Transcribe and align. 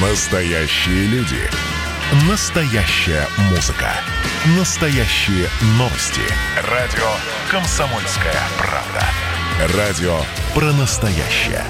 Настоящие 0.00 1.06
люди. 1.06 1.40
Настоящая 2.30 3.26
музыка. 3.50 3.90
Настоящие 4.56 5.48
новости. 5.76 6.20
Радио 6.70 7.04
«Комсомольская 7.50 8.40
правда». 8.58 9.04
Радио 9.76 10.20
про 10.54 10.72
настоящее. 10.74 11.64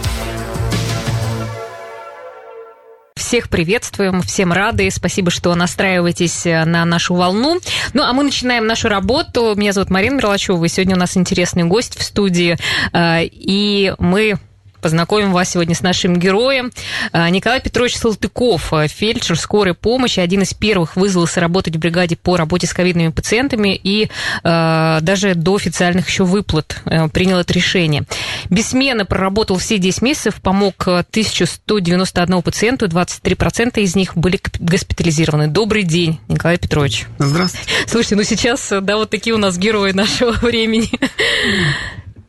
Всех 3.14 3.48
приветствуем, 3.48 4.20
всем 4.20 4.52
рады. 4.52 4.90
Спасибо, 4.90 5.30
что 5.30 5.54
настраиваетесь 5.54 6.44
на 6.44 6.84
нашу 6.84 7.14
волну. 7.14 7.58
Ну, 7.94 8.02
а 8.02 8.12
мы 8.12 8.24
начинаем 8.24 8.66
нашу 8.66 8.90
работу. 8.90 9.54
Меня 9.56 9.72
зовут 9.72 9.88
Марина 9.88 10.16
Мерлачева. 10.16 10.68
Сегодня 10.68 10.96
у 10.96 10.98
нас 10.98 11.16
интересный 11.16 11.64
гость 11.64 11.98
в 11.98 12.02
студии. 12.02 12.58
Э, 12.92 13.24
и 13.24 13.94
мы 13.98 14.38
Познакомим 14.80 15.32
вас 15.32 15.50
сегодня 15.50 15.74
с 15.74 15.82
нашим 15.82 16.18
героем. 16.18 16.70
А, 17.12 17.28
Николай 17.30 17.60
Петрович 17.60 17.96
Салтыков, 17.96 18.72
а, 18.72 18.86
фельдшер 18.86 19.38
скорой 19.38 19.74
помощи, 19.74 20.20
один 20.20 20.42
из 20.42 20.54
первых 20.54 20.96
вызвался 20.96 21.40
работать 21.40 21.76
в 21.76 21.78
бригаде 21.78 22.16
по 22.16 22.36
работе 22.36 22.66
с 22.66 22.72
ковидными 22.72 23.08
пациентами 23.08 23.74
и 23.74 24.08
э, 24.44 24.98
даже 25.00 25.34
до 25.34 25.56
официальных 25.56 26.08
еще 26.08 26.24
выплат 26.24 26.80
э, 26.84 27.08
принял 27.08 27.38
это 27.38 27.52
решение. 27.52 28.04
Без 28.50 28.68
смены 28.68 29.04
проработал 29.04 29.58
все 29.58 29.78
10 29.78 30.02
месяцев, 30.02 30.40
помог 30.40 30.86
1191 30.86 32.42
пациенту, 32.42 32.86
23% 32.86 33.80
из 33.80 33.96
них 33.96 34.16
были 34.16 34.40
госпитализированы. 34.58 35.48
Добрый 35.48 35.82
день, 35.82 36.20
Николай 36.28 36.58
Петрович. 36.58 37.06
Здравствуйте. 37.18 37.70
Слушайте, 37.86 38.16
ну 38.16 38.22
сейчас, 38.22 38.72
да, 38.82 38.96
вот 38.96 39.10
такие 39.10 39.34
у 39.34 39.38
нас 39.38 39.58
герои 39.58 39.92
нашего 39.92 40.32
времени. 40.42 40.90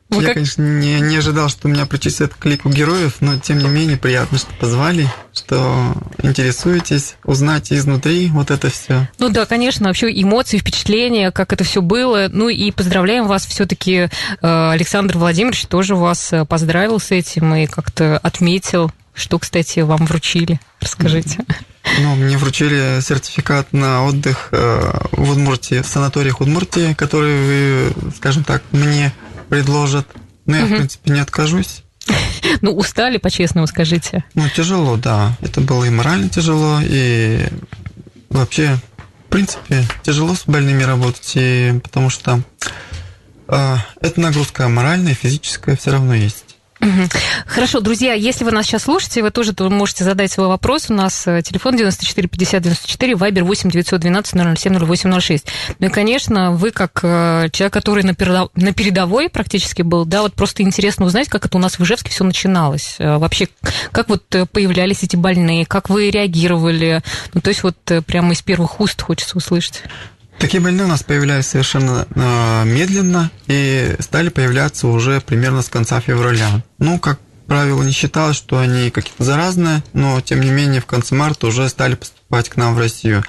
Вы 0.10 0.24
Я, 0.24 0.28
как... 0.30 0.34
конечно, 0.36 0.64
не, 0.64 1.00
не 1.02 1.18
ожидал, 1.18 1.50
что 1.50 1.68
меня 1.68 1.86
причислят 1.86 2.34
к 2.34 2.44
лику 2.46 2.70
героев, 2.70 3.18
но 3.20 3.38
тем 3.38 3.60
не 3.60 3.70
менее 3.70 3.96
приятно, 3.96 4.40
что 4.40 4.52
позвали, 4.56 5.08
что 5.34 5.94
интересуетесь, 6.24 7.16
узнать 7.24 7.72
изнутри 7.72 8.30
вот 8.30 8.50
это 8.50 8.70
все. 8.72 9.08
Ну 9.20 9.30
да, 9.30 9.46
конечно, 9.46 9.88
вообще 9.88 10.10
эмоции, 10.10 10.58
впечатления, 10.58 11.32
как 11.32 11.54
это 11.54 11.64
все 11.64 11.84
было. 11.84 12.28
Ну 12.32 12.50
и 12.50 12.72
поздравляем 12.72 13.28
вас 13.28 13.46
все-таки, 13.46 13.94
э, 13.94 14.10
Александр 14.42 15.20
Владимирович 15.20 15.68
тоже 15.68 15.96
вас 15.96 16.34
э, 16.34 16.44
поздравил 16.44 17.00
с 17.00 17.12
этим 17.12 17.54
и 17.54 17.68
как-то 17.68 18.18
отметил. 18.18 18.92
Что, 19.14 19.38
кстати, 19.38 19.82
вам 19.82 20.06
вручили? 20.06 20.60
Расскажите. 20.82 21.40
Ну, 22.00 22.16
мне 22.16 22.38
вручили 22.38 23.00
сертификат 23.02 23.74
на 23.74 24.06
отдых 24.06 24.50
э, 24.52 24.92
в 25.12 25.32
Удмуртии, 25.32 25.82
в 25.82 25.88
санаториях 25.88 26.42
Удмуртии, 26.42 26.94
который, 26.94 27.92
скажем 28.16 28.44
так, 28.44 28.64
мне 28.72 29.12
предложат. 29.50 30.08
Но 30.46 30.58
я, 30.58 30.66
угу. 30.66 30.74
в 30.74 30.78
принципе, 30.78 31.12
не 31.12 31.20
откажусь. 31.20 31.84
Ну, 32.62 32.76
устали, 32.76 33.18
по-честному 33.18 33.68
скажите. 33.68 34.24
Ну, 34.34 34.50
тяжело, 34.50 34.98
да. 34.98 35.38
Это 35.42 35.62
было 35.62 35.86
и 35.86 35.90
морально 35.90 36.28
тяжело, 36.30 36.80
и 36.82 37.46
вообще, 38.30 38.78
в 39.28 39.30
принципе, 39.30 39.86
тяжело 40.04 40.36
с 40.36 40.44
больными 40.46 40.84
работать, 40.84 41.32
и 41.36 41.80
потому 41.84 42.10
что 42.10 42.42
э, 43.48 43.76
эта 44.02 44.20
нагрузка 44.20 44.68
моральная, 44.68 45.14
физическая 45.14 45.76
все 45.76 45.92
равно 45.92 46.16
есть. 46.16 46.49
Хорошо, 47.46 47.82
друзья, 47.82 48.14
если 48.14 48.46
вы 48.46 48.52
нас 48.52 48.66
сейчас 48.66 48.84
слушаете, 48.84 49.22
вы 49.22 49.32
тоже 49.32 49.54
можете 49.58 50.04
задать 50.04 50.32
свой 50.32 50.48
вопрос. 50.48 50.90
У 50.90 50.94
нас 50.94 51.28
э, 51.28 51.42
телефон 51.42 51.76
94 51.76 52.28
50 52.28 52.64
94, 52.64 53.16
вайбер 53.16 53.44
8 53.44 53.70
912 53.70 54.58
007 54.58 54.78
0806. 54.78 55.46
Ну 55.80 55.88
и, 55.88 55.90
конечно, 55.90 56.52
вы 56.52 56.72
как 56.72 57.00
э, 57.04 57.50
человек, 57.52 57.74
который 57.74 58.04
на 58.04 58.14
передовой 58.14 59.30
практически 59.30 59.82
был, 59.82 60.06
да, 60.06 60.22
вот 60.22 60.36
просто 60.36 60.64
интересно 60.64 61.06
узнать, 61.06 61.28
как 61.28 61.46
это 61.46 61.58
у 61.58 61.62
нас 61.62 61.80
в 61.80 61.84
Ижевске 61.84 62.12
все 62.12 62.24
начиналось. 62.24 62.96
Э, 63.00 63.18
вообще, 63.18 63.50
как 63.92 64.08
вот 64.08 64.24
появлялись 64.52 65.04
эти 65.04 65.18
больные, 65.18 65.66
как 65.66 65.90
вы 65.90 66.10
реагировали? 66.10 67.02
Ну, 67.34 67.42
то 67.42 67.50
есть 67.50 67.64
вот 67.64 67.76
прямо 68.06 68.32
из 68.32 68.42
первых 68.42 68.80
уст 68.80 69.02
хочется 69.02 69.38
услышать. 69.38 69.84
Такие 70.40 70.62
больные 70.62 70.86
у 70.86 70.88
нас 70.90 71.04
появлялись 71.04 71.48
совершенно 71.48 72.08
э, 72.16 72.64
медленно 72.66 73.30
и 73.48 73.96
стали 74.00 74.30
появляться 74.30 74.88
уже 74.88 75.20
примерно 75.20 75.62
с 75.62 75.68
конца 75.68 76.00
февраля. 76.00 76.64
Ну, 76.78 76.98
как 76.98 77.20
правило, 77.46 77.84
не 77.84 77.92
считалось, 77.92 78.38
что 78.38 78.58
они 78.58 78.90
какие-то 78.90 79.24
заразные, 79.24 79.84
но 79.94 80.22
тем 80.22 80.40
не 80.40 80.50
менее 80.50 80.80
в 80.80 80.86
конце 80.86 81.14
марта 81.14 81.48
уже 81.48 81.68
стали 81.68 81.96
поступать 81.96 82.48
к 82.48 82.56
нам 82.56 82.74
в 82.74 82.80
Россию. 82.80 83.24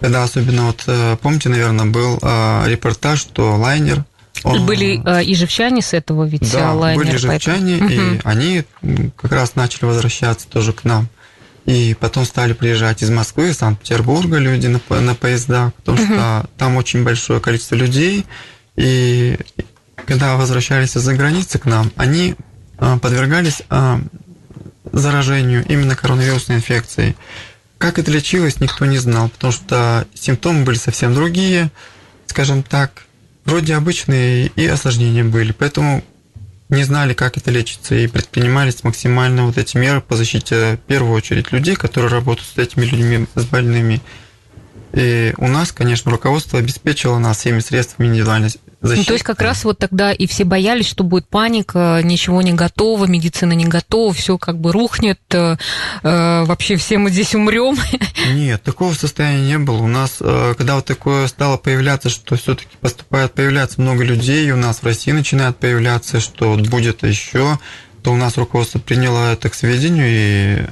Когда 0.00 0.24
особенно, 0.24 0.66
вот 0.66 0.82
э, 0.86 1.16
помните, 1.22 1.50
наверное, 1.50 1.86
был 1.86 2.18
э, 2.20 2.64
репортаж, 2.66 3.20
что 3.20 3.56
лайнер 3.56 4.04
он... 4.42 4.64
Были 4.64 5.02
э, 5.04 5.22
ижевчане 5.24 5.82
с 5.82 5.92
этого 5.92 6.24
ведь 6.24 6.50
да, 6.52 6.72
лайнера. 6.72 7.04
были 7.04 7.16
ижевчане, 7.16 7.76
поэтому... 7.78 7.90
и 7.90 8.14
угу. 8.16 8.20
они 8.24 8.64
как 9.16 9.32
раз 9.32 9.54
начали 9.54 9.84
возвращаться 9.84 10.48
тоже 10.48 10.72
к 10.72 10.84
нам. 10.84 11.08
И 11.66 11.94
потом 11.98 12.24
стали 12.24 12.52
приезжать 12.52 13.02
из 13.02 13.10
Москвы, 13.10 13.50
из 13.50 13.58
Санкт-Петербурга 13.58 14.38
люди 14.38 14.66
на, 14.66 14.80
на 15.00 15.14
поездах, 15.14 15.74
потому 15.74 15.98
угу. 15.98 16.06
что 16.06 16.46
там 16.56 16.76
очень 16.76 17.04
большое 17.04 17.40
количество 17.40 17.74
людей. 17.74 18.26
И 18.76 19.38
когда 20.06 20.36
возвращались 20.36 20.96
из-за 20.96 21.14
границы 21.14 21.58
к 21.58 21.66
нам, 21.66 21.92
они 21.96 22.34
а, 22.78 22.98
подвергались 22.98 23.62
а, 23.68 24.00
заражению 24.92 25.64
именно 25.68 25.94
коронавирусной 25.94 26.56
инфекцией. 26.56 27.16
Как 27.78 27.98
это 27.98 28.10
лечилось, 28.10 28.60
никто 28.60 28.84
не 28.86 28.98
знал, 28.98 29.28
потому 29.28 29.52
что 29.52 30.06
симптомы 30.14 30.64
были 30.64 30.76
совсем 30.76 31.14
другие, 31.14 31.70
скажем 32.26 32.62
так, 32.62 33.04
вроде 33.44 33.74
обычные 33.74 34.48
и 34.48 34.66
осложнения 34.66 35.24
были. 35.24 35.52
Поэтому 35.52 36.04
не 36.70 36.84
знали, 36.84 37.14
как 37.14 37.36
это 37.36 37.50
лечится, 37.50 37.94
и 37.94 38.06
предпринимались 38.06 38.84
максимально 38.84 39.46
вот 39.46 39.58
эти 39.58 39.76
меры 39.76 40.00
по 40.00 40.16
защите, 40.16 40.76
в 40.76 40.86
первую 40.86 41.14
очередь, 41.14 41.52
людей, 41.52 41.76
которые 41.76 42.10
работают 42.10 42.48
с 42.48 42.58
этими 42.58 42.84
людьми, 42.84 43.26
с 43.34 43.44
больными. 43.44 44.00
И 44.92 45.32
у 45.38 45.46
нас, 45.46 45.70
конечно, 45.70 46.10
руководство 46.10 46.58
обеспечило 46.58 47.18
нас 47.18 47.38
всеми 47.38 47.60
средствами 47.60 48.08
индивидуальной 48.08 48.48
защиты. 48.80 48.98
Ну, 48.98 49.04
то 49.04 49.12
есть 49.12 49.24
как 49.24 49.40
раз 49.40 49.64
вот 49.64 49.78
тогда 49.78 50.12
и 50.12 50.26
все 50.26 50.44
боялись, 50.44 50.88
что 50.88 51.04
будет 51.04 51.28
паника, 51.28 52.00
ничего 52.02 52.42
не 52.42 52.52
готово, 52.52 53.06
медицина 53.06 53.52
не 53.52 53.66
готова, 53.66 54.12
все 54.12 54.36
как 54.36 54.58
бы 54.58 54.72
рухнет, 54.72 55.20
э, 55.30 55.56
э, 56.02 56.44
вообще 56.44 56.76
все 56.76 56.98
мы 56.98 57.10
здесь 57.10 57.34
умрем. 57.34 57.76
Нет, 58.34 58.62
такого 58.62 58.92
состояния 58.94 59.46
не 59.46 59.58
было. 59.58 59.76
У 59.76 59.86
нас, 59.86 60.16
э, 60.20 60.54
когда 60.56 60.74
вот 60.74 60.86
такое 60.86 61.28
стало 61.28 61.56
появляться, 61.56 62.08
что 62.08 62.36
все-таки 62.36 62.76
поступает, 62.80 63.32
появляться 63.32 63.80
много 63.80 64.02
людей, 64.02 64.50
у 64.50 64.56
нас 64.56 64.80
в 64.80 64.84
России 64.84 65.12
начинает 65.12 65.56
появляться, 65.56 66.18
что 66.18 66.56
будет 66.56 67.04
еще, 67.04 67.58
то 68.02 68.12
у 68.12 68.16
нас 68.16 68.36
руководство 68.36 68.80
приняло 68.80 69.32
это 69.32 69.50
к 69.50 69.54
сведению 69.54 70.06
и 70.08 70.66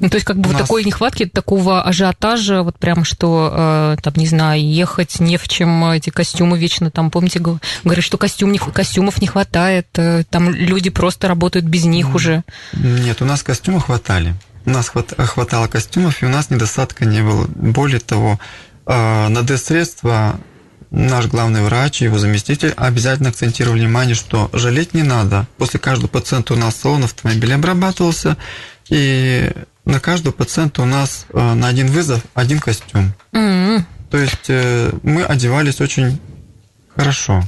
ну, 0.00 0.08
то 0.08 0.16
есть, 0.16 0.26
как 0.26 0.38
бы 0.38 0.48
вот 0.48 0.54
нас... 0.54 0.62
такой 0.62 0.84
нехватки, 0.84 1.26
такого 1.26 1.82
ажиотажа, 1.82 2.62
вот 2.62 2.78
прям, 2.78 3.04
что, 3.04 3.52
э, 3.52 3.96
там, 4.02 4.14
не 4.16 4.26
знаю, 4.26 4.62
ехать 4.62 5.20
не 5.20 5.36
в 5.36 5.46
чем, 5.46 5.84
эти 5.90 6.10
костюмы 6.10 6.58
вечно, 6.58 6.90
там, 6.90 7.10
помните, 7.10 7.38
говорят, 7.38 8.04
что 8.04 8.16
костюм, 8.18 8.50
не, 8.52 8.58
костюмов 8.58 9.20
не 9.20 9.26
хватает, 9.26 9.88
э, 9.96 10.24
там 10.28 10.50
люди 10.50 10.90
просто 10.90 11.28
работают 11.28 11.66
без 11.66 11.84
них 11.84 12.14
уже. 12.14 12.42
Нет, 12.72 13.20
у 13.20 13.24
нас 13.24 13.42
костюмы 13.42 13.80
хватали. 13.80 14.34
У 14.64 14.70
нас 14.70 14.90
хватало 14.90 15.66
костюмов, 15.68 16.22
и 16.22 16.26
у 16.26 16.28
нас 16.28 16.50
недостатка 16.50 17.04
не 17.04 17.22
было. 17.22 17.46
Более 17.46 18.00
того, 18.00 18.38
э, 18.86 19.28
на 19.28 19.42
Д-средства 19.42 20.40
наш 20.90 21.26
главный 21.26 21.62
врач 21.62 22.02
и 22.02 22.06
его 22.06 22.18
заместитель 22.18 22.74
обязательно 22.76 23.28
акцентировали 23.28 23.80
внимание, 23.80 24.14
что 24.14 24.50
жалеть 24.52 24.94
не 24.94 25.02
надо. 25.02 25.46
После 25.56 25.78
каждого 25.78 26.08
пациента 26.08 26.54
у 26.54 26.56
нас 26.56 26.76
салон 26.76 27.04
автомобиля 27.04 27.54
обрабатывался, 27.54 28.36
и 28.90 29.50
на 29.84 30.00
каждого 30.00 30.32
пациента 30.32 30.82
у 30.82 30.86
нас 30.86 31.26
э, 31.32 31.54
на 31.54 31.68
один 31.68 31.86
вызов 31.86 32.22
один 32.34 32.58
костюм. 32.58 33.12
Mm-hmm. 33.32 33.82
То 34.10 34.18
есть 34.18 34.48
э, 34.48 34.92
мы 35.02 35.24
одевались 35.24 35.80
очень 35.80 36.20
хорошо. 36.94 37.42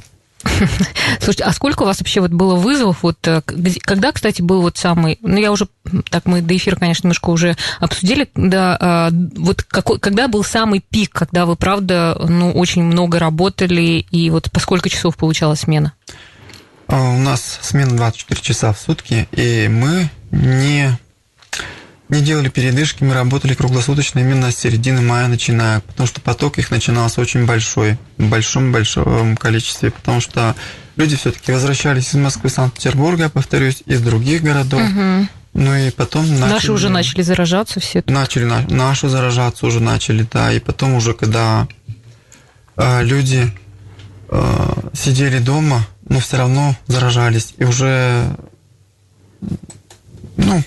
Слушайте, 1.20 1.44
а 1.44 1.52
сколько 1.52 1.82
у 1.82 1.86
вас 1.86 2.00
вообще 2.00 2.20
вот 2.20 2.32
было 2.32 2.56
вызовов? 2.56 3.02
Вот 3.02 3.16
э, 3.28 3.42
когда, 3.82 4.12
кстати, 4.12 4.42
был 4.42 4.62
вот 4.62 4.76
самый, 4.76 5.18
ну 5.22 5.36
я 5.36 5.52
уже, 5.52 5.68
так 6.10 6.26
мы 6.26 6.42
до 6.42 6.56
эфира, 6.56 6.76
конечно, 6.76 7.06
немножко 7.06 7.30
уже 7.30 7.56
обсудили, 7.78 8.28
да, 8.34 9.10
вот 9.36 9.62
какой, 9.62 9.98
когда 10.00 10.26
был 10.26 10.42
самый 10.42 10.80
пик, 10.80 11.10
когда 11.10 11.46
вы, 11.46 11.56
правда, 11.56 12.16
ну 12.28 12.52
очень 12.52 12.82
много 12.82 13.18
работали 13.18 14.04
и 14.10 14.30
вот 14.30 14.50
по 14.50 14.58
сколько 14.58 14.88
часов 14.88 15.16
получалась 15.16 15.60
смена? 15.60 15.92
А, 16.88 17.14
у 17.14 17.18
нас 17.18 17.58
смена 17.62 17.96
24 17.96 18.40
часа 18.40 18.72
в 18.72 18.78
сутки, 18.78 19.28
и 19.32 19.68
мы 19.68 20.10
не 20.30 20.98
не 22.12 22.20
делали 22.20 22.50
передышки, 22.50 23.02
мы 23.04 23.14
работали 23.14 23.54
круглосуточно 23.54 24.18
именно 24.18 24.52
с 24.52 24.56
середины 24.56 25.00
мая 25.00 25.28
начиная, 25.28 25.80
потому 25.80 26.06
что 26.06 26.20
поток 26.20 26.58
их 26.58 26.70
начинался 26.70 27.22
очень 27.22 27.46
большой, 27.46 27.98
в 28.18 28.28
большом-большом 28.28 29.36
количестве, 29.38 29.90
потому 29.90 30.20
что 30.20 30.54
люди 30.96 31.16
все-таки 31.16 31.52
возвращались 31.52 32.10
из 32.10 32.16
Москвы, 32.16 32.50
Санкт-Петербурга, 32.50 33.30
повторюсь, 33.30 33.82
из 33.86 34.02
других 34.02 34.42
городов. 34.42 34.82
Угу. 34.82 35.28
Ну 35.54 35.74
и 35.74 35.90
потом 35.90 36.28
начали... 36.28 36.52
Наши 36.52 36.72
уже 36.72 36.88
начали 36.90 37.22
заражаться 37.22 37.80
все. 37.80 38.02
Начали, 38.06 38.44
наши 38.44 39.08
заражаться 39.08 39.66
уже 39.66 39.80
начали, 39.80 40.26
да. 40.30 40.52
И 40.52 40.60
потом 40.60 40.94
уже, 40.94 41.14
когда 41.14 41.66
э, 42.76 43.04
люди 43.04 43.50
э, 44.28 44.72
сидели 44.92 45.38
дома, 45.38 45.86
но 46.08 46.20
все 46.20 46.36
равно 46.36 46.76
заражались. 46.86 47.54
И 47.56 47.64
уже, 47.64 48.36
ну, 50.36 50.62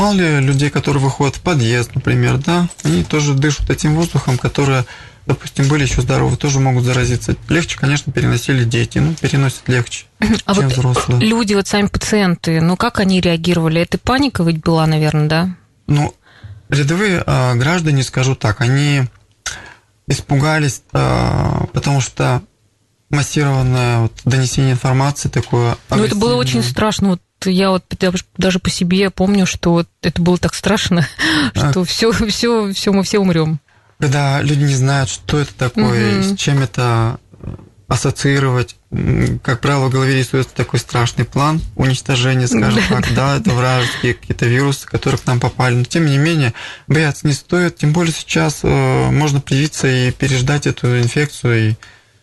Мало 0.00 0.14
ли 0.14 0.40
людей, 0.40 0.70
которые 0.70 1.02
выходят 1.02 1.36
в 1.36 1.40
подъезд, 1.40 1.94
например, 1.94 2.38
да, 2.38 2.68
они 2.84 3.04
тоже 3.04 3.34
дышат 3.34 3.68
этим 3.68 3.94
воздухом, 3.94 4.38
который, 4.38 4.84
допустим, 5.26 5.68
были 5.68 5.82
еще 5.82 6.00
здоровы, 6.00 6.38
тоже 6.38 6.58
могут 6.58 6.84
заразиться. 6.84 7.36
Легче, 7.50 7.76
конечно, 7.78 8.10
переносили 8.10 8.64
дети, 8.64 8.98
ну, 8.98 9.14
переносят 9.14 9.68
легче, 9.68 10.06
а 10.46 10.54
чем 10.54 10.64
вот 10.64 10.72
взрослые. 10.72 11.20
Люди, 11.20 11.52
вот 11.52 11.66
сами 11.66 11.86
пациенты, 11.86 12.62
ну 12.62 12.78
как 12.78 12.98
они 12.98 13.20
реагировали? 13.20 13.82
Это 13.82 13.98
паника 13.98 14.42
ведь 14.42 14.62
была, 14.62 14.86
наверное, 14.86 15.28
да? 15.28 15.56
Ну, 15.86 16.14
рядовые 16.70 17.22
э, 17.26 17.54
граждане, 17.56 18.02
скажу 18.02 18.34
так, 18.34 18.62
они 18.62 19.02
испугались, 20.06 20.82
э, 20.94 21.60
потому 21.74 22.00
что 22.00 22.42
массированное 23.10 23.98
вот, 23.98 24.12
донесение 24.24 24.72
информации 24.72 25.28
такое. 25.28 25.76
Ну, 25.90 26.04
это 26.04 26.14
было 26.14 26.36
очень 26.36 26.62
страшно. 26.62 27.10
Вот 27.10 27.20
я 27.46 27.70
вот 27.70 27.84
даже 28.36 28.58
по 28.58 28.70
себе 28.70 29.10
помню, 29.10 29.46
что 29.46 29.86
это 30.02 30.20
было 30.20 30.36
так 30.38 30.54
страшно, 30.54 31.06
А. 31.54 31.70
что 31.70 31.84
все, 31.84 32.12
все, 32.12 32.72
все, 32.72 32.92
мы 32.92 33.02
все 33.02 33.18
умрем. 33.18 33.60
Когда 33.98 34.40
люди 34.42 34.64
не 34.64 34.74
знают, 34.74 35.10
что 35.10 35.38
это 35.38 35.52
такое, 35.54 36.22
с 36.22 36.36
чем 36.36 36.62
это 36.62 37.18
э, 37.42 37.54
ассоциировать. 37.86 38.76
Как 39.42 39.60
правило, 39.60 39.86
в 39.86 39.90
голове 39.90 40.18
рисуется 40.18 40.54
такой 40.54 40.80
страшный 40.80 41.24
план 41.24 41.60
уничтожения, 41.76 42.46
скажем 42.46 42.82
так. 42.88 43.12
Да, 43.14 43.36
это 43.36 43.50
вражеские 43.50 44.14
какие-то 44.14 44.46
вирусы, 44.46 44.86
которые 44.86 45.18
к 45.18 45.26
нам 45.26 45.38
попали. 45.38 45.74
Но 45.74 45.84
тем 45.84 46.06
не 46.06 46.16
менее, 46.16 46.54
бояться 46.86 47.26
не 47.26 47.34
стоит. 47.34 47.76
Тем 47.76 47.92
более 47.92 48.14
сейчас 48.14 48.60
э, 48.62 49.10
можно 49.10 49.40
привиться 49.40 49.86
и 49.86 50.12
переждать 50.12 50.66
эту 50.66 50.98
инфекцию 51.00 51.70
и 51.70 51.74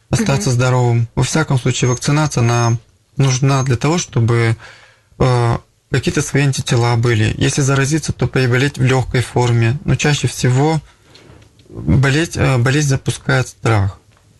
остаться 0.10 0.52
здоровым. 0.52 1.08
Во 1.16 1.24
всяком 1.24 1.60
случае, 1.60 1.92
вакцинация, 1.92 2.42
она 2.42 2.78
нужна 3.18 3.64
для 3.64 3.76
того, 3.76 3.98
чтобы 3.98 4.56
какие-то 5.92 6.22
свои 6.22 6.44
антитела 6.44 6.96
были. 6.96 7.34
Если 7.38 7.62
заразиться, 7.62 8.14
то 8.14 8.28
переболеть 8.28 8.78
в 8.78 8.84
легкой 8.84 9.22
форме. 9.22 9.78
Но 9.86 9.96
чаще 9.96 10.28
всего 10.28 10.82
болеть, 11.70 12.36
э, 12.38 12.58
болезнь 12.58 12.90
запускает 12.90 13.48
страх. 13.48 14.00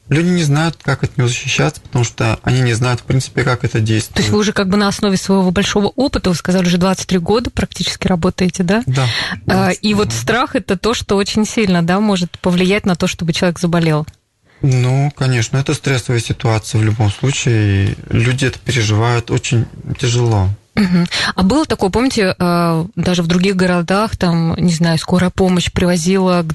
Люди 0.10 0.30
не 0.30 0.44
знают, 0.44 0.78
как 0.82 1.04
от 1.04 1.18
него 1.18 1.28
защищаться, 1.28 1.82
потому 1.82 2.06
что 2.06 2.40
они 2.44 2.62
не 2.62 2.74
знают, 2.74 3.02
в 3.02 3.04
принципе, 3.04 3.44
как 3.44 3.66
это 3.66 3.80
То 3.80 3.82
действует. 3.82 4.20
есть 4.20 4.30
вы 4.30 4.40
уже 4.40 4.54
как 4.54 4.70
бы 4.70 4.78
на 4.78 4.88
основе 4.88 5.18
своего 5.18 5.52
большого 5.52 5.88
опыта, 5.88 6.30
вы 6.30 6.36
сказали, 6.36 6.66
уже 6.66 6.78
23 6.78 7.20
года 7.20 7.50
практически 7.50 8.08
работаете, 8.08 8.64
да? 8.64 8.84
Да. 8.86 9.06
А, 9.48 9.72
И 9.72 9.94
вот 9.94 10.14
страх 10.14 10.56
это 10.56 10.78
то, 10.78 10.94
что 10.94 11.18
очень 11.18 11.46
сильно, 11.46 11.84
да, 11.84 12.00
может 12.00 12.40
повлиять 12.40 12.86
на 12.86 12.96
то, 12.96 13.08
чтобы 13.08 13.34
человек 13.34 13.60
заболел. 13.60 14.08
Ну, 14.62 15.12
конечно, 15.16 15.58
это 15.58 15.74
стрессовая 15.74 16.22
ситуация 16.22 16.80
в 16.80 16.84
любом 16.84 17.12
случае. 17.12 17.90
и 17.90 17.96
Люди 18.10 18.46
это 18.46 18.60
переживают 18.60 19.30
очень 19.30 19.66
тяжело. 20.00 20.50
А 21.36 21.44
было 21.44 21.66
такое, 21.66 21.90
помните, 21.90 22.36
э, 22.38 22.86
даже 22.96 23.24
в 23.24 23.28
других 23.28 23.56
городах, 23.56 24.18
там, 24.18 24.56
не 24.56 24.74
знаю, 24.74 24.98
скорая 24.98 25.30
помощь 25.30 25.72
привозила 25.72 26.46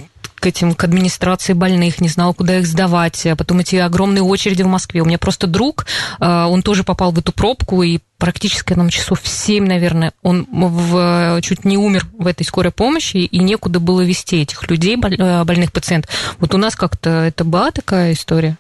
к 0.43 0.47
этим, 0.47 0.75
к 0.75 0.83
администрации 0.83 1.53
больных, 1.53 2.01
не 2.01 2.09
знала, 2.09 2.33
куда 2.33 2.59
их 2.59 2.67
сдавать, 2.67 3.27
а 3.27 3.37
потом 3.37 3.61
эти 3.61 3.77
огромные 3.77 4.23
очереди 4.23 4.63
в 4.63 4.67
Москве. 4.67 5.01
У 5.01 5.05
меня 5.05 5.19
просто 5.19 5.47
друг, 5.47 5.87
э, 6.21 6.27
он 6.27 6.63
тоже 6.63 6.83
попал 6.83 7.13
в 7.13 7.19
эту 7.19 7.31
пробку, 7.31 7.85
и 7.85 8.01
практически 8.19 8.73
нам 8.73 8.89
часов 8.89 9.23
в 9.23 9.29
7, 9.29 9.65
наверное, 9.65 10.13
он 10.23 10.49
в, 10.51 11.41
чуть 11.43 11.65
не 11.65 11.79
умер 11.79 12.07
в 12.19 12.27
этой 12.27 12.43
скорой 12.43 12.73
помощи, 12.73 13.19
и 13.19 13.39
некуда 13.39 13.79
было 13.79 14.01
вести 14.01 14.43
этих 14.43 14.69
людей, 14.69 14.97
э, 15.01 15.45
больных 15.45 15.71
пациентов. 15.71 16.13
Вот 16.41 16.55
у 16.55 16.59
нас 16.59 16.75
как-то 16.75 17.11
это 17.11 17.45
была 17.45 17.71
такая 17.71 18.13
история? 18.13 18.57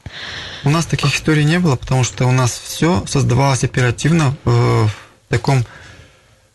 У 0.62 0.70
нас 0.70 0.86
таких 0.86 1.12
историй 1.16 1.42
не 1.42 1.58
было, 1.58 1.74
потому 1.74 2.04
что 2.04 2.26
у 2.26 2.32
нас 2.32 2.60
все 2.64 3.02
создавалось 3.08 3.64
оперативно 3.64 4.36
в 4.44 4.88
таком 5.32 5.64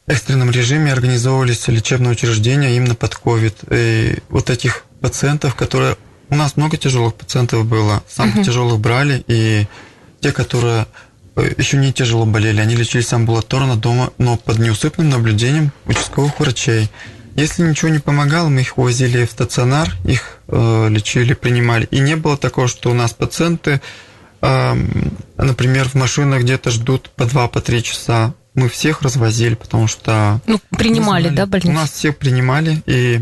экстренном 0.06 0.52
режиме 0.52 0.94
организовывались 0.94 1.68
лечебные 1.68 2.12
учреждения 2.12 2.76
именно 2.78 2.94
под 2.96 3.14
COVID. 3.14 3.56
И 3.72 4.20
вот 4.30 4.50
этих 4.50 4.86
пациентов, 5.02 5.56
которые... 5.56 5.98
У 6.30 6.36
нас 6.36 6.58
много 6.58 6.78
тяжелых 6.78 7.16
пациентов 7.16 7.66
было, 7.66 8.04
самых 8.08 8.36
Мгм. 8.36 8.44
тяжелых 8.44 8.80
брали, 8.80 9.24
и 9.28 9.66
те, 10.22 10.32
которые 10.32 10.86
э, 11.38 11.54
еще 11.58 11.78
не 11.78 11.92
тяжело 11.94 12.26
болели, 12.26 12.60
они 12.60 12.76
лечились 12.76 13.14
амбулаторно 13.14 13.76
дома, 13.78 14.12
но 14.18 14.38
под 14.38 14.60
неусыпным 14.60 15.10
наблюдением 15.10 15.72
участковых 15.86 16.40
врачей. 16.40 16.90
Если 17.36 17.64
ничего 17.64 17.90
не 17.90 18.00
помогало, 18.00 18.50
мы 18.50 18.62
их 18.62 18.78
увозили 18.78 19.26
в 19.26 19.32
стационар, 19.32 19.90
их 20.06 20.40
э, 20.48 20.88
лечили, 20.90 21.34
принимали. 21.34 21.88
И 21.92 22.00
не 22.00 22.16
было 22.16 22.36
такого, 22.38 22.68
что 22.68 22.92
у 22.92 22.94
нас 22.94 23.14
пациенты, 23.14 23.80
эм, 24.42 25.18
например, 25.38 25.88
в 25.88 25.96
машинах 25.96 26.42
где-то 26.42 26.72
ждут 26.72 27.10
по 27.16 27.26
два, 27.26 27.48
по 27.48 27.62
три 27.62 27.82
часа. 27.84 28.34
Мы 28.58 28.70
всех 28.70 29.04
развозили, 29.04 29.54
потому 29.54 29.86
что... 29.86 30.42
Ну, 30.48 30.60
принимали, 30.72 31.26
знали. 31.26 31.36
да, 31.36 31.46
больницы? 31.46 31.70
У 31.70 31.74
нас 31.74 31.92
всех 31.92 32.18
принимали 32.18 32.82
и 32.88 33.22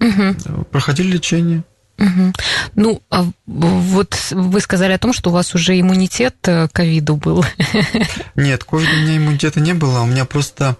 э, 0.00 0.34
проходили 0.72 1.12
лечение. 1.12 1.62
Мгм. 1.98 2.34
Ну, 2.74 3.00
а 3.08 3.26
вот 3.46 4.18
вы 4.32 4.60
сказали 4.60 4.92
о 4.92 4.98
том, 4.98 5.12
что 5.12 5.30
у 5.30 5.32
вас 5.32 5.54
уже 5.54 5.78
иммунитет 5.80 6.34
э, 6.48 6.66
к 6.66 6.72
ковиду 6.72 7.14
был. 7.14 7.44
Нет, 8.34 8.64
ковида 8.64 8.90
у 8.90 9.00
меня 9.02 9.16
иммунитета 9.18 9.60
не 9.60 9.72
было, 9.72 10.00
у 10.00 10.06
меня 10.06 10.24
просто... 10.24 10.76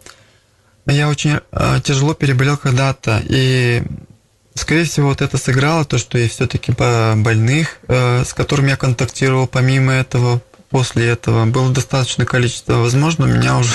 Я 0.87 1.09
очень 1.09 1.39
э, 1.53 1.81
тяжело 1.85 2.15
переболел 2.15 2.57
когда-то, 2.57 3.23
и, 3.29 3.85
скорее 4.55 4.83
всего, 4.83 5.11
вот 5.11 5.23
это 5.23 5.39
сыграло, 5.39 5.85
то, 5.85 5.97
что 5.97 6.19
я 6.19 6.29
все-таки 6.29 6.73
больных, 6.73 7.79
э, 7.87 8.25
с 8.25 8.35
которыми 8.35 8.71
я 8.71 8.77
контактировал, 8.77 9.47
помимо 9.47 9.93
этого, 9.93 10.43
после 10.73 11.11
этого, 11.11 11.45
было 11.45 11.71
достаточное 11.71 12.27
количество. 12.27 12.75
Возможно, 12.77 13.27
меня 13.27 13.59
уже... 13.59 13.73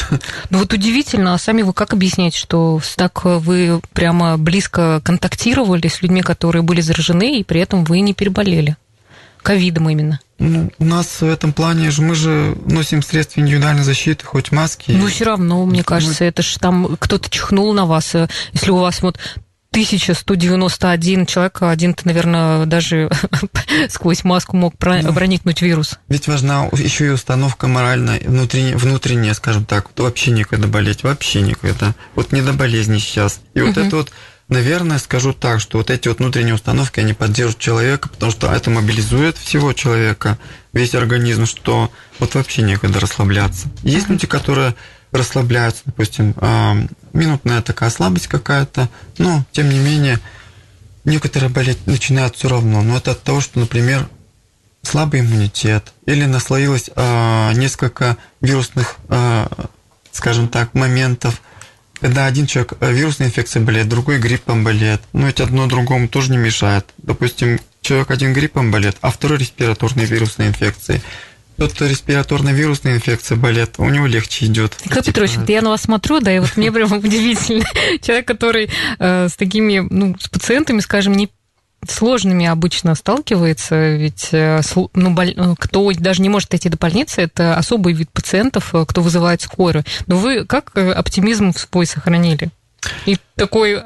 Ну 0.50 0.58
вот 0.58 0.74
удивительно, 0.74 1.36
а 1.36 1.38
сами 1.38 1.62
вы 1.62 1.72
как 1.72 1.94
объясняете, 1.94 2.40
что 2.40 2.82
так 2.98 3.24
вы 3.24 3.80
прямо 3.94 4.38
близко 4.38 5.00
контактировали 5.06 5.88
с 5.88 6.02
людьми, 6.02 6.22
которые 6.22 6.64
были 6.64 6.82
заражены, 6.82 7.40
и 7.40 7.44
при 7.44 7.62
этом 7.62 7.86
вы 7.86 8.02
не 8.02 8.14
переболели? 8.14 8.76
Ковидом 9.44 9.90
именно. 9.90 10.20
Ну, 10.40 10.72
у 10.78 10.86
нас 10.86 11.22
в 11.22 11.24
этом 11.24 11.54
плане 11.54 11.90
же 11.92 12.02
мы 12.02 12.16
же 12.16 12.58
носим 12.66 13.02
средства 13.02 13.40
индивидуальной 13.40 13.84
защиты, 13.84 14.26
хоть 14.26 14.52
маски. 14.52 14.92
Ну, 14.92 15.08
все 15.08 15.26
равно, 15.26 15.66
мне 15.66 15.84
кажется, 15.84 16.26
это 16.26 16.42
же 16.42 16.60
там 16.60 16.98
кто-то 17.00 17.30
чихнул 17.30 17.74
на 17.74 17.86
вас. 17.86 18.16
Если 18.52 18.72
у 18.72 18.78
вас 18.78 19.02
вот 19.02 19.18
1191 19.78 21.26
человек, 21.28 21.62
один-то, 21.62 22.08
наверное, 22.08 22.66
даже 22.66 23.10
сквозь 23.90 24.24
маску 24.24 24.58
мог 24.58 24.76
про- 24.78 25.02
Ну. 25.04 25.14
проникнуть 25.14 25.62
вирус. 25.62 26.00
Ведь 26.10 26.28
важна 26.28 26.66
еще 26.74 27.06
и 27.08 27.10
установка 27.10 27.68
моральная, 27.68 28.20
внутренняя, 28.26 28.76
внутренняя, 28.78 29.34
скажем 29.36 29.66
так. 29.66 29.88
Вообще 29.96 30.32
никогда 30.32 30.68
болеть, 30.68 31.04
вообще 31.04 31.42
никогда. 31.42 31.94
Вот 32.16 32.32
не 32.32 32.42
до 32.42 32.54
болезни 32.54 32.98
сейчас. 32.98 33.40
И 33.54 33.62
вот 33.62 33.78
это 33.78 33.98
вот, 33.98 34.12
наверное, 34.50 34.98
скажу 34.98 35.32
так, 35.34 35.60
что 35.60 35.78
вот 35.78 35.92
эти 35.92 36.08
вот 36.08 36.18
внутренние 36.20 36.56
установки, 36.56 37.00
они 37.00 37.14
поддерживают 37.14 37.60
человека, 37.60 38.10
потому 38.10 38.32
что 38.32 38.52
это 38.52 38.72
мобилизует 38.72 39.38
всего 39.38 39.74
человека, 39.74 40.40
весь 40.74 40.96
организм, 40.96 41.46
что 41.46 41.92
вот 42.20 42.34
вообще 42.36 42.64
некогда 42.64 43.00
расслабляться. 43.00 43.68
Есть 43.84 44.10
люди, 44.10 44.26
которые 44.26 44.74
расслабляются, 45.12 45.84
допустим, 45.86 46.34
а, 46.38 46.76
минутная 47.14 47.62
такая 47.62 47.90
слабость 47.90 48.28
какая-то, 48.28 48.90
но, 49.18 49.46
тем 49.52 49.70
не 49.70 49.80
менее, 49.80 50.20
некоторые 51.06 51.50
болеть 51.50 51.86
начинают 51.88 52.36
все 52.36 52.50
равно. 52.50 52.82
Но 52.82 52.98
это 52.98 53.12
от 53.12 53.24
того, 53.24 53.42
что, 53.42 53.60
например, 53.60 54.08
слабый 54.84 55.22
иммунитет 55.22 55.94
или 56.06 56.26
наслоилось 56.26 56.90
а, 56.96 57.54
несколько 57.54 58.18
вирусных, 58.42 58.98
а, 59.10 59.50
скажем 60.12 60.50
так, 60.50 60.74
моментов, 60.74 61.42
когда 62.00 62.26
один 62.26 62.46
человек 62.46 62.74
вирусной 62.80 63.30
инфекцией 63.30 63.66
болеет, 63.66 63.90
другой 63.90 64.20
гриппом 64.20 64.64
болеет. 64.64 65.02
Но 65.14 65.28
ведь 65.28 65.42
одно 65.42 65.68
другому 65.68 66.08
тоже 66.08 66.32
не 66.32 66.38
мешает. 66.38 66.86
Допустим, 66.98 67.60
человек 67.82 68.12
один 68.12 68.34
гриппом 68.34 68.72
болеет, 68.72 68.98
а 69.02 69.10
второй 69.12 69.40
респираторной 69.40 70.06
вирусной 70.06 70.48
инфекцией. 70.48 71.02
Тот, 71.58 71.74
кто 71.74 71.86
респираторно-вирусной 71.88 72.94
инфекцией 72.94 73.40
болеет, 73.40 73.76
у 73.80 73.90
него 73.90 74.06
легче 74.06 74.46
идет. 74.46 74.78
Николай 74.86 75.04
Петрович, 75.04 75.38
вот 75.38 75.50
я 75.50 75.62
на 75.62 75.70
вас 75.70 75.82
смотрю, 75.82 76.20
да, 76.20 76.32
и 76.36 76.40
вот 76.40 76.56
мне 76.56 76.72
прям 76.74 76.92
удивительно. 76.94 77.66
Человек, 78.02 78.28
который 78.28 78.70
э, 79.00 79.28
с 79.28 79.36
такими, 79.36 79.80
ну, 79.80 80.16
с 80.20 80.30
пациентами, 80.30 80.80
скажем, 80.82 81.14
не 81.14 81.30
сложными 81.88 82.46
обычно 82.46 82.94
сталкивается, 82.96 83.96
ведь 83.96 84.30
э, 84.32 84.62
ну, 84.94 85.12
боль- 85.12 85.34
э, 85.36 85.56
кто 85.58 85.92
даже 85.94 86.22
не 86.22 86.30
может 86.30 86.54
идти 86.54 86.70
до 86.70 86.78
больницы, 86.78 87.22
это 87.22 87.56
особый 87.56 87.94
вид 87.94 88.12
пациентов, 88.12 88.76
э, 88.76 88.86
кто 88.88 89.02
вызывает 89.02 89.42
скорую. 89.42 89.84
Но 90.06 90.18
вы 90.18 90.46
как 90.46 90.72
э, 90.76 90.92
оптимизм 90.92 91.54
свой 91.54 91.88
сохранили? 91.88 92.50
И 93.06 93.18
такой, 93.36 93.82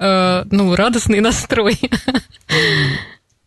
ну, 0.51 0.75
радостный 0.75 1.19
настрой. 1.21 1.79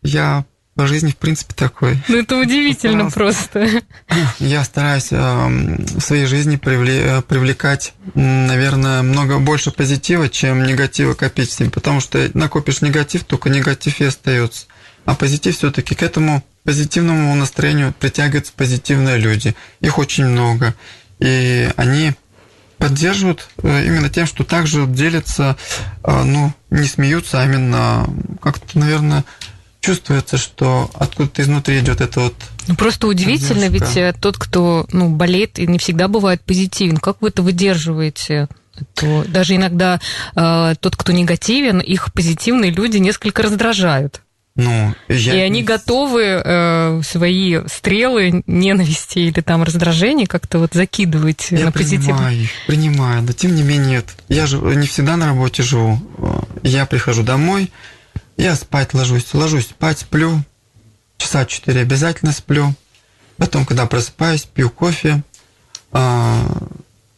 Я 0.01 0.45
по 0.75 0.87
жизни, 0.87 1.11
в 1.11 1.15
принципе, 1.15 1.53
такой. 1.55 1.97
Ну, 2.09 2.19
это 2.19 2.37
удивительно 2.37 3.09
просто. 3.09 3.81
Я 4.39 4.63
стараюсь 4.63 5.07
э, 5.11 5.17
в 5.17 6.01
своей 6.01 6.25
жизни 6.25 6.59
э, 6.61 7.21
привлекать, 7.21 7.93
наверное, 8.13 9.01
много 9.01 9.39
больше 9.39 9.71
позитива, 9.71 10.27
чем 10.27 10.63
негатива 10.63 11.13
копить 11.13 11.51
с 11.51 11.59
ним, 11.59 11.71
потому 11.71 12.01
что 12.01 12.29
накопишь 12.33 12.81
негатив, 12.81 13.23
только 13.23 13.49
негатив 13.49 14.01
и 14.01 14.05
остается. 14.05 14.65
А 15.05 15.15
позитив 15.15 15.55
все-таки 15.55 15.95
к 15.95 16.03
этому 16.03 16.43
позитивному 16.63 17.33
настроению 17.35 17.93
притягиваются 17.97 18.51
позитивные 18.53 19.17
люди. 19.17 19.55
Их 19.79 19.97
очень 19.97 20.25
много. 20.25 20.75
И 21.19 21.69
они 21.77 22.13
поддерживают 22.77 23.47
э, 23.63 23.85
именно 23.85 24.09
тем, 24.09 24.25
что 24.25 24.43
также 24.43 24.85
делятся, 24.87 25.55
э, 26.03 26.23
ну, 26.23 26.53
не 26.69 26.87
смеются, 26.87 27.41
а 27.41 27.45
именно 27.45 28.09
как-то, 28.41 28.77
наверное, 28.77 29.23
чувствуется, 29.85 30.37
что 30.37 30.89
откуда-то 30.95 31.43
изнутри 31.43 31.79
идет 31.79 32.01
это 32.01 32.21
вот. 32.21 32.33
Ну 32.67 32.75
просто 32.75 33.05
удивительно, 33.05 33.65
поддержка. 33.67 33.85
ведь 33.85 33.97
э, 33.97 34.13
тот, 34.19 34.37
кто 34.37 34.87
ну, 34.91 35.09
болеет, 35.09 35.59
и 35.59 35.67
не 35.67 35.77
всегда 35.77 36.07
бывает 36.07 36.41
позитивен. 36.41 36.97
Как 36.97 37.21
вы 37.21 37.29
это 37.29 37.43
выдерживаете? 37.43 38.47
То 38.95 39.23
даже 39.27 39.55
иногда 39.55 40.01
э, 40.35 40.73
тот, 40.79 40.95
кто 40.95 41.11
негативен, 41.11 41.79
их 41.79 42.11
позитивные 42.13 42.71
люди 42.71 42.97
несколько 42.97 43.43
раздражают. 43.43 44.21
Ну, 44.55 44.95
я... 45.07 45.35
И 45.35 45.39
они 45.39 45.63
готовы 45.63 46.41
э, 46.43 47.01
свои 47.03 47.59
стрелы 47.67 48.41
ненависти 48.47 49.19
или 49.19 49.41
там 49.41 49.63
раздражения 49.63 50.25
как-то 50.25 50.59
вот 50.59 50.73
закидывать 50.73 51.47
я 51.51 51.65
на 51.65 51.71
позитив. 51.71 52.05
Принимаю 52.05 52.37
их, 52.37 52.49
принимаю, 52.65 53.21
но 53.21 53.33
тем 53.33 53.53
не 53.53 53.63
менее, 53.63 54.03
я 54.29 54.47
же 54.47 54.57
не 54.57 54.87
всегда 54.87 55.15
на 55.17 55.27
работе 55.27 55.61
живу. 55.61 55.99
Я 56.63 56.85
прихожу 56.85 57.21
домой, 57.21 57.69
я 58.37 58.55
спать 58.55 58.93
ложусь, 58.93 59.33
ложусь 59.33 59.67
спать, 59.67 59.99
сплю, 59.99 60.43
часа 61.17 61.45
четыре 61.45 61.81
обязательно 61.81 62.31
сплю. 62.31 62.73
Потом, 63.37 63.65
когда 63.65 63.85
просыпаюсь, 63.85 64.43
пью 64.43 64.69
кофе, 64.69 65.23
э, 65.91 66.41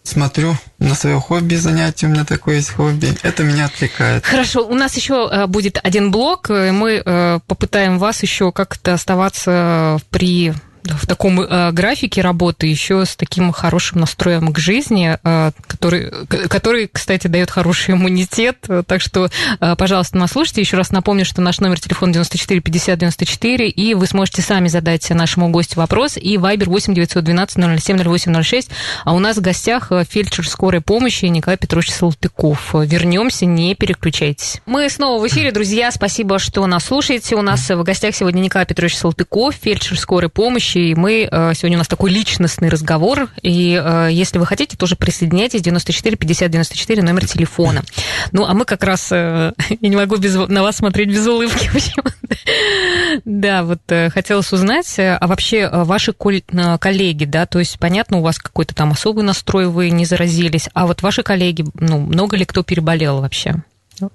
смотрю 0.03 0.55
на 0.79 0.95
свое 0.95 1.19
хобби, 1.19 1.55
занятие, 1.55 2.07
у 2.07 2.09
меня 2.09 2.25
такое 2.25 2.55
есть 2.55 2.71
хобби. 2.71 3.15
Это 3.23 3.43
меня 3.43 3.65
отвлекает. 3.65 4.25
Хорошо, 4.25 4.65
у 4.67 4.73
нас 4.73 4.95
еще 4.95 5.29
э, 5.31 5.47
будет 5.47 5.79
один 5.83 6.11
блок, 6.11 6.49
мы 6.49 7.01
э, 7.05 7.39
попытаем 7.45 7.99
вас 7.99 8.23
еще 8.23 8.51
как-то 8.51 8.93
оставаться 8.93 9.99
при 10.09 10.53
в 10.91 11.05
таком 11.07 11.41
э, 11.41 11.71
графике 11.71 12.21
работы, 12.21 12.67
еще 12.67 13.05
с 13.05 13.15
таким 13.15 13.51
хорошим 13.51 13.99
настроем 13.99 14.53
к 14.53 14.59
жизни, 14.59 15.17
э, 15.23 15.51
который, 15.67 16.11
который, 16.47 16.89
кстати, 16.91 17.27
дает 17.27 17.51
хороший 17.51 17.95
иммунитет. 17.95 18.57
Так 18.85 19.01
что, 19.01 19.29
э, 19.59 19.75
пожалуйста, 19.75 20.17
нас. 20.17 20.37
Еще 20.37 20.77
раз 20.77 20.91
напомню, 20.91 21.25
что 21.25 21.41
наш 21.41 21.59
номер 21.59 21.79
телефона 21.79 22.13
94 22.13 22.61
50 22.61 22.99
94, 22.99 23.69
и 23.69 23.93
вы 23.95 24.05
сможете 24.05 24.41
сами 24.41 24.67
задать 24.67 25.09
нашему 25.09 25.49
гостю 25.49 25.79
вопрос. 25.79 26.17
И 26.17 26.37
Вайбер 26.37 26.69
8 26.69 26.93
912 26.93 27.81
007 27.81 27.97
0806. 27.97 28.69
А 29.03 29.13
у 29.13 29.19
нас 29.19 29.37
в 29.37 29.41
гостях 29.41 29.91
э, 29.91 30.03
фельдшер 30.07 30.47
скорой 30.47 30.81
помощи 30.81 31.25
Николай 31.25 31.57
Петрович 31.57 31.91
Салтыков. 31.91 32.73
Вернемся, 32.73 33.45
не 33.45 33.73
переключайтесь. 33.75 34.61
Мы 34.65 34.89
снова 34.89 35.21
в 35.21 35.27
эфире, 35.27 35.51
друзья. 35.51 35.91
Спасибо, 35.91 36.39
что 36.39 36.65
нас 36.67 36.85
слушаете. 36.85 37.35
У 37.35 37.41
нас 37.41 37.69
в 37.69 37.83
гостях 37.83 38.15
сегодня 38.15 38.41
Николай 38.41 38.65
Петрович 38.65 38.95
Салтыков, 38.95 39.55
фельдшер 39.55 39.99
скорой 39.99 40.29
помощи 40.29 40.76
и 40.77 40.93
мы 40.93 41.27
э, 41.29 41.53
сегодня 41.55 41.77
у 41.77 41.79
нас 41.79 41.87
такой 41.87 42.11
личностный 42.11 42.69
разговор, 42.69 43.29
и 43.41 43.81
э, 43.83 44.09
если 44.11 44.37
вы 44.37 44.45
хотите, 44.45 44.77
тоже 44.77 44.95
присоединяйтесь, 44.95 45.61
94 45.61 46.15
50 46.15 46.51
94, 46.51 47.01
номер 47.01 47.25
телефона. 47.25 47.83
Ну, 48.31 48.45
а 48.45 48.53
мы 48.53 48.63
как 48.63 48.83
раз, 48.83 49.11
э, 49.11 49.53
я 49.69 49.89
не 49.89 49.95
могу 49.95 50.17
без, 50.17 50.35
на 50.35 50.61
вас 50.61 50.77
смотреть 50.77 51.09
без 51.09 51.25
улыбки 51.25 51.69
Да, 53.25 53.63
вот 53.63 53.81
хотелось 54.13 54.53
узнать, 54.53 54.93
а 54.99 55.25
вообще 55.25 55.67
ваши 55.71 56.13
коллеги, 56.13 57.25
да, 57.25 57.47
то 57.47 57.57
есть, 57.57 57.79
понятно, 57.79 58.17
у 58.17 58.21
вас 58.21 58.37
какой-то 58.37 58.75
там 58.75 58.91
особый 58.91 59.23
настрой, 59.23 59.67
вы 59.67 59.89
не 59.89 60.05
заразились, 60.05 60.69
а 60.73 60.85
вот 60.85 61.01
ваши 61.01 61.23
коллеги, 61.23 61.65
ну, 61.73 61.99
много 61.99 62.37
ли 62.37 62.45
кто 62.45 62.61
переболел 62.61 63.21
вообще? 63.21 63.55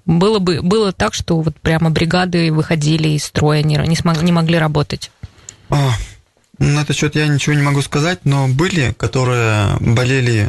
Было 0.05 0.39
бы 0.39 0.61
было 0.61 0.93
так, 0.93 1.13
что 1.13 1.41
вот 1.41 1.57
прямо 1.59 1.89
бригады 1.89 2.53
выходили 2.53 3.09
из 3.09 3.25
строя, 3.25 3.61
не, 3.63 3.75
не, 3.75 3.97
смог, 3.97 4.21
не 4.21 4.31
могли 4.31 4.57
работать? 4.57 5.11
На 6.63 6.83
этот 6.83 6.95
счет 6.95 7.15
я 7.17 7.27
ничего 7.27 7.55
не 7.55 7.61
могу 7.61 7.81
сказать, 7.81 8.21
но 8.23 8.47
были, 8.47 8.93
которые 8.93 9.75
болели 9.81 10.47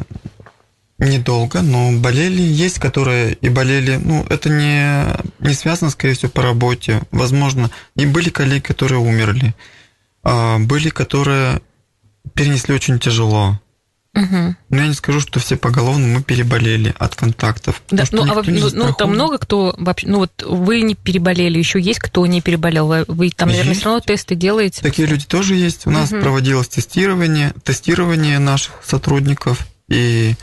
недолго, 0.99 1.61
но 1.61 1.90
болели, 1.90 2.40
есть, 2.40 2.78
которые 2.78 3.35
и 3.35 3.49
болели, 3.49 3.97
ну, 3.97 4.25
это 4.30 4.49
не, 4.49 5.06
не 5.40 5.54
связано, 5.54 5.90
скорее 5.90 6.14
всего, 6.14 6.30
по 6.30 6.42
работе, 6.42 7.02
возможно, 7.11 7.68
и 7.97 8.06
были 8.06 8.30
коллеги, 8.30 8.62
которые 8.62 9.00
умерли, 9.00 9.56
а 10.23 10.61
были, 10.61 10.88
которые 10.88 11.61
перенесли 12.35 12.76
очень 12.76 13.00
тяжело, 13.00 13.61
Угу. 14.14 14.56
Но 14.71 14.76
я 14.83 14.87
не 14.87 14.94
скажу, 14.94 15.21
что 15.21 15.40
все 15.40 15.56
поголовно 15.56 16.06
мы 16.06 16.23
переболели 16.23 16.94
от 16.99 17.16
контактов. 17.16 17.83
Да, 17.90 18.04
ну, 18.12 18.23
а, 18.23 18.42
ну, 18.47 18.71
ну 18.73 18.92
там 18.94 19.11
много 19.11 19.38
кто 19.38 19.75
вообще, 19.76 20.06
ну 20.06 20.18
вот 20.18 20.42
вы 20.47 20.83
не 20.83 20.94
переболели, 20.94 21.59
еще 21.59 21.80
есть 21.80 21.99
кто 21.99 22.25
не 22.26 22.40
переболел, 22.40 23.04
вы 23.09 23.30
там, 23.30 23.49
наверное, 23.49 23.71
есть. 23.71 23.80
все 23.80 23.90
равно 23.90 24.00
тесты 24.00 24.37
делаете. 24.37 24.83
Такие 24.83 25.09
люди 25.09 25.26
тоже 25.26 25.56
есть. 25.56 25.87
У 25.87 25.90
нас 25.90 26.12
угу. 26.12 26.21
проводилось 26.21 26.68
тестирование, 26.68 27.52
тестирование 27.64 28.38
наших 28.38 28.75
сотрудников 28.85 29.66
и, 29.88 30.35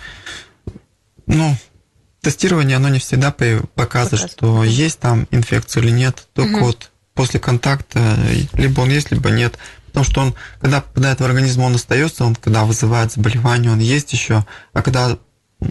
ну, 1.26 1.56
тестирование, 2.22 2.78
оно 2.78 2.90
не 2.90 3.00
всегда 3.00 3.32
показывает, 3.32 3.74
показывает. 3.74 4.32
что 4.32 4.64
есть 4.64 5.00
там 5.00 5.28
инфекция 5.32 5.82
или 5.82 5.92
нет. 5.92 6.28
Только 6.34 6.56
угу. 6.56 6.66
вот 6.66 6.92
после 7.14 7.40
контакта 7.40 8.18
либо 8.54 8.82
он 8.82 8.90
есть, 8.90 9.12
либо 9.12 9.30
нет. 9.30 9.58
Потому 9.92 10.06
что 10.06 10.22
он, 10.22 10.36
когда 10.60 10.82
попадает 10.82 11.20
в 11.20 11.26
организм, 11.26 11.62
он 11.62 11.76
остается, 11.76 12.26
он 12.26 12.36
когда 12.36 12.64
вызывает 12.64 13.12
заболевание, 13.12 13.72
он 13.72 13.80
есть 13.80 14.14
еще, 14.14 14.46
а 14.74 14.82
когда 14.82 15.18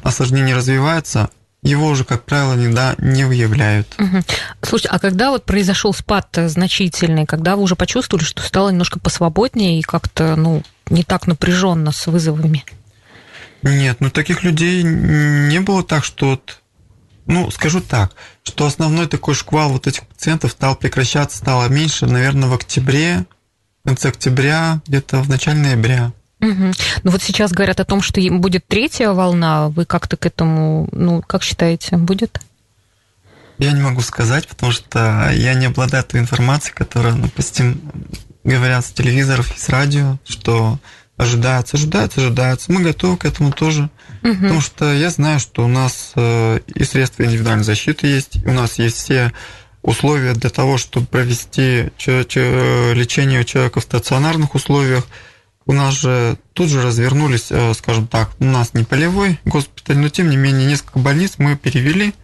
осложнение 0.03 0.55
развивается, 0.55 1.31
его 1.63 1.89
уже, 1.89 2.05
как 2.05 2.25
правило, 2.25 2.55
никогда 2.55 2.95
не 2.99 3.25
выявляют. 3.25 3.87
Угу. 3.99 4.23
Слушайте, 4.63 4.89
а 4.89 4.99
когда 4.99 5.31
вот 5.31 5.45
произошел 5.45 5.93
спад 5.93 6.29
значительный, 6.47 7.27
когда 7.27 7.57
вы 7.57 7.63
уже 7.63 7.77
почувствовали, 7.77 8.25
что 8.25 8.43
стало 8.43 8.71
немножко 8.71 8.99
посвободнее 8.99 9.79
и 9.79 9.83
как-то, 9.83 10.37
ну, 10.37 10.63
не 10.89 11.03
так 11.03 11.27
напряженно 11.27 11.93
с 11.93 12.07
вызовами? 12.07 12.65
Нет, 13.63 13.99
ну 14.01 14.11
таких 14.11 14.43
людей 14.43 14.83
не 14.83 15.61
было 15.61 15.83
так, 15.83 16.05
что 16.05 16.31
вот, 16.31 16.63
ну, 17.27 17.51
скажу 17.51 17.83
так, 17.83 18.13
что 18.43 18.65
основной 18.65 19.07
такой 19.07 19.35
шквал 19.35 19.71
вот 19.71 19.87
этих 19.87 20.07
пациентов 20.07 20.53
стал 20.53 20.77
прекращаться, 20.77 21.37
стало 21.37 21.69
меньше, 21.69 22.07
наверное, 22.07 22.49
в 22.49 22.55
октябре, 22.55 23.27
в 23.83 23.89
конце 23.89 24.09
октября, 24.09 24.81
где-то 24.87 25.23
в 25.23 25.29
начале 25.29 25.59
ноября. 25.59 26.13
Угу. 26.41 26.73
Ну 27.03 27.11
вот 27.11 27.23
сейчас 27.23 27.53
говорят 27.53 27.81
о 27.81 27.85
том, 27.85 28.01
что 28.01 28.21
будет 28.31 28.67
третья 28.67 29.11
волна. 29.11 29.69
Вы 29.69 29.85
как-то 29.85 30.17
к 30.17 30.27
этому, 30.27 30.89
ну, 30.93 31.23
как 31.27 31.43
считаете, 31.43 31.97
будет? 31.97 32.41
Я 33.59 33.73
не 33.73 33.83
могу 33.83 34.01
сказать, 34.01 34.49
потому 34.49 34.73
что 34.73 35.31
я 35.35 35.53
не 35.53 35.67
обладаю 35.67 36.03
той 36.05 36.21
информацией, 36.21 36.75
которая, 36.75 37.13
допустим, 37.13 37.79
говорят 38.43 38.87
с 38.87 38.91
телевизоров 38.91 39.55
и 39.55 39.59
с 39.59 39.69
радио, 39.69 40.19
что 40.27 40.79
ожидается, 41.19 41.77
ожидается, 41.77 42.21
ожидается. 42.21 42.73
Мы 42.73 42.83
готовы 42.83 43.19
к 43.19 43.27
этому 43.27 43.53
тоже. 43.53 43.91
Угу. 44.23 44.35
Потому 44.35 44.61
что 44.63 44.93
я 44.95 45.11
знаю, 45.11 45.41
что 45.41 45.65
у 45.65 45.69
нас 45.69 46.13
э, 46.17 46.61
и 46.75 46.85
средства 46.85 47.25
индивидуальной 47.25 47.65
защиты 47.65 48.07
есть, 48.07 48.45
у 48.47 48.53
нас 48.53 48.79
есть 48.79 48.97
все 48.97 49.33
условия 49.83 50.35
для 50.35 50.51
того, 50.51 50.79
чтобы 50.79 51.07
провести 51.07 51.91
лечение 51.99 53.41
у 53.41 53.45
человека 53.45 53.81
в 53.81 53.85
стационарных 53.85 54.55
условиях. 54.55 55.07
У 55.67 55.73
нас 55.73 55.95
же 55.95 56.37
тут 56.53 56.69
же 56.69 56.83
развернулись, 56.83 57.47
э, 57.51 57.75
скажем 57.75 58.09
так, 58.09 58.31
у 58.41 58.45
нас 58.45 58.75
не 58.75 58.83
полевой 58.83 59.39
госпиталь, 59.45 59.99
но 59.99 60.09
тем 60.09 60.29
не 60.29 60.37
менее 60.37 60.67
несколько 60.67 60.99
больниц 60.99 61.35
мы 61.39 61.57
перевели 61.57 62.15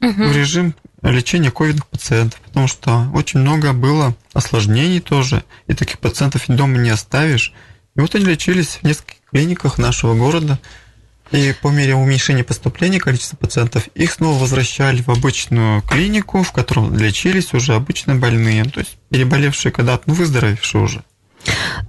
угу. 0.00 0.24
в 0.24 0.34
режим 0.34 0.74
лечения 1.02 1.50
ковидных 1.50 1.86
пациентов, 1.86 2.40
потому 2.40 2.66
что 2.66 3.10
очень 3.12 3.40
много 3.40 3.72
было 3.72 4.16
осложнений 4.32 5.00
тоже, 5.00 5.44
и 5.66 5.74
таких 5.74 5.98
пациентов 5.98 6.44
дома 6.46 6.78
не 6.78 6.90
оставишь. 6.90 7.52
И 7.96 8.00
вот 8.00 8.14
они 8.14 8.24
лечились 8.24 8.78
в 8.80 8.84
нескольких 8.84 9.20
клиниках 9.30 9.78
нашего 9.78 10.14
города. 10.14 10.58
И 11.34 11.52
по 11.60 11.68
мере 11.68 11.96
уменьшения 11.96 12.44
поступления 12.44 13.00
количества 13.00 13.36
пациентов, 13.36 13.88
их 13.94 14.12
снова 14.12 14.38
возвращали 14.38 15.02
в 15.02 15.08
обычную 15.08 15.82
клинику, 15.82 16.44
в 16.44 16.52
которой 16.52 16.96
лечились 16.96 17.52
уже 17.54 17.74
обычные 17.74 18.16
больные, 18.16 18.62
то 18.64 18.78
есть 18.80 18.96
переболевшие 19.10 19.72
когда-то, 19.72 20.04
ну, 20.06 20.14
выздоровевшие 20.14 20.82
уже. 20.82 21.02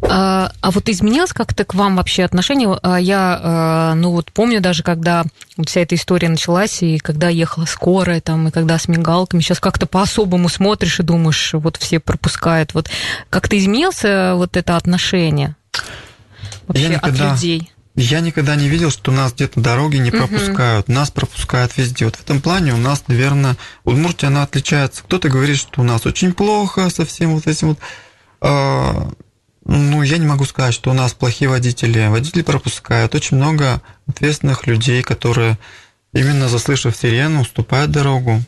А, 0.01 0.51
а 0.61 0.71
вот 0.71 0.89
изменилось 0.89 1.31
как-то 1.31 1.63
к 1.63 1.75
вам 1.75 1.95
вообще 1.95 2.23
отношение? 2.23 2.75
А, 2.81 2.99
я, 2.99 3.39
а, 3.41 3.93
ну 3.93 4.11
вот 4.11 4.31
помню 4.31 4.61
даже, 4.61 4.81
когда 4.81 5.23
вся 5.63 5.81
эта 5.81 5.93
история 5.93 6.27
началась, 6.27 6.81
и 6.81 6.97
когда 6.97 7.29
ехала 7.29 7.65
скорая, 7.65 8.21
там, 8.21 8.47
и 8.47 8.51
когда 8.51 8.79
с 8.79 8.87
мигалками, 8.87 9.41
сейчас 9.41 9.59
как-то 9.59 9.85
по-особому 9.85 10.49
смотришь 10.49 10.99
и 10.99 11.03
думаешь, 11.03 11.51
вот 11.53 11.77
все 11.77 11.99
пропускают. 11.99 12.73
Вот 12.73 12.89
как-то 13.29 13.57
изменился 13.57 14.33
вот 14.35 14.57
это 14.57 14.75
отношение 14.75 15.55
вообще 16.67 16.83
я 16.83 16.89
никогда, 16.89 17.31
от 17.31 17.33
людей? 17.35 17.71
Я 17.95 18.19
никогда 18.19 18.55
не 18.57 18.67
видел, 18.67 18.91
что 18.91 19.11
нас 19.11 19.33
где-то 19.33 19.61
дороги 19.61 19.97
не 19.97 20.11
пропускают. 20.11 20.89
Угу. 20.89 20.95
Нас 20.95 21.11
пропускают 21.11 21.77
везде. 21.77 22.05
Вот 22.05 22.17
в 22.17 22.21
этом 22.21 22.41
плане 22.41 22.73
у 22.73 22.77
нас, 22.77 23.05
наверное, 23.07 23.55
Удмуртия, 23.85 24.27
она 24.27 24.43
отличается. 24.43 25.01
Кто-то 25.03 25.29
говорит, 25.29 25.57
что 25.57 25.81
у 25.81 25.83
нас 25.85 26.05
очень 26.05 26.33
плохо 26.33 26.89
со 26.89 27.05
всем 27.05 27.35
вот 27.35 27.47
этим 27.47 27.69
вот. 27.69 27.79
А, 28.41 29.09
ну, 29.63 30.01
я 30.03 30.17
не 30.17 30.25
могу 30.25 30.43
сказать, 30.43 30.73
что 30.73 30.91
у 30.91 30.93
нас 30.93 31.13
плохие 31.13 31.49
водители. 31.49 32.07
Водители 32.07 32.41
пропускают. 32.41 33.15
Очень 33.15 33.37
много 33.37 33.81
ответственных 34.07 34.67
людей, 34.67 35.01
которые, 35.01 35.57
именно 36.11 36.49
заслышав 36.49 36.97
сирену, 36.97 37.41
уступают 37.41 37.91
дорогу. 37.91 38.41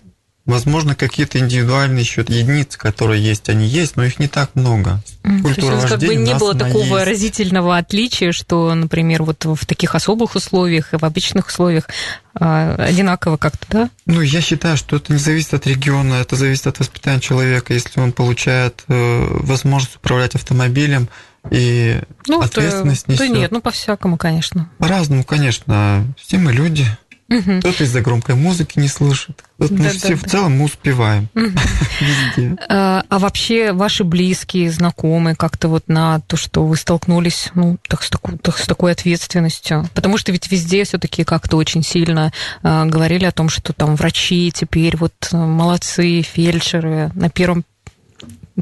Возможно, 0.47 0.95
какие-то 0.95 1.39
индивидуальные 1.39 1.99
еще 1.99 2.21
единицы, 2.21 2.79
которые 2.79 3.21
есть, 3.21 3.49
они 3.49 3.67
есть, 3.67 3.97
но 3.97 4.05
их 4.05 4.17
не 4.17 4.29
так 4.29 4.55
много. 4.55 5.01
Культура 5.21 5.73
То 5.73 5.75
есть, 5.75 5.87
как 5.89 5.99
бы 5.99 6.15
не 6.15 6.35
было 6.35 6.55
такого 6.55 6.99
есть. 6.99 7.07
разительного 7.07 7.75
отличия, 7.75 8.31
что, 8.31 8.73
например, 8.73 9.23
вот 9.23 9.43
в 9.43 9.65
таких 9.65 9.93
особых 9.93 10.35
условиях 10.35 10.93
и 10.93 10.97
в 10.97 11.03
обычных 11.03 11.47
условиях 11.47 11.89
а, 12.33 12.75
одинаково 12.75 13.35
как-то, 13.35 13.65
да? 13.69 13.89
Ну, 14.05 14.21
я 14.21 14.39
считаю, 14.39 14.77
что 14.77 14.95
это 14.95 15.11
не 15.11 15.19
зависит 15.19 15.53
от 15.53 15.67
региона, 15.67 16.13
это 16.13 16.37
зависит 16.37 16.65
от 16.67 16.79
воспитания 16.79 17.19
человека. 17.19 17.73
Если 17.73 17.99
он 17.99 18.13
получает 18.13 18.85
э, 18.87 19.27
возможность 19.29 19.97
управлять 19.97 20.35
автомобилем 20.35 21.09
и 21.51 21.99
ну, 22.25 22.39
ответственность 22.39 23.05
то, 23.05 23.11
несет. 23.11 23.27
Да 23.27 23.37
нет, 23.37 23.51
ну 23.51 23.59
по-всякому, 23.59 24.17
конечно. 24.17 24.69
По-разному, 24.77 25.25
конечно. 25.25 26.05
Все 26.17 26.37
мы 26.37 26.53
люди. 26.53 26.85
Угу. 27.29 27.59
Кто-то 27.59 27.83
из-за 27.83 28.01
громкой 28.01 28.35
музыки 28.35 28.79
не 28.79 28.87
слышит. 28.87 29.43
Вот 29.57 29.69
да, 29.69 29.75
мы 29.75 29.83
да, 29.83 29.89
все 29.89 30.09
да. 30.09 30.15
в 30.15 30.23
целом 30.23 30.57
мы 30.57 30.65
успеваем 30.65 31.27
угу. 31.35 31.45
везде. 31.99 32.55
А, 32.69 33.03
а 33.09 33.19
вообще 33.19 33.73
ваши 33.73 34.03
близкие, 34.03 34.71
знакомые 34.71 35.35
как-то 35.35 35.67
вот 35.67 35.87
на 35.87 36.21
то, 36.21 36.37
что 36.37 36.65
вы 36.65 36.77
столкнулись 36.77 37.49
ну, 37.53 37.77
так, 37.87 38.03
с, 38.03 38.09
такой, 38.09 38.37
так, 38.37 38.57
с 38.57 38.65
такой 38.65 38.93
ответственностью? 38.93 39.89
Потому 39.93 40.17
что 40.17 40.31
ведь 40.31 40.49
везде 40.51 40.83
все-таки 40.85 41.23
как-то 41.23 41.57
очень 41.57 41.83
сильно 41.83 42.31
а, 42.63 42.85
говорили 42.85 43.25
о 43.25 43.31
том, 43.31 43.49
что 43.49 43.73
там 43.73 43.95
врачи 43.95 44.51
теперь 44.53 44.95
вот 44.95 45.13
э, 45.31 45.37
молодцы, 45.37 46.21
фельдшеры 46.21 47.11
на 47.13 47.29
первом 47.29 47.65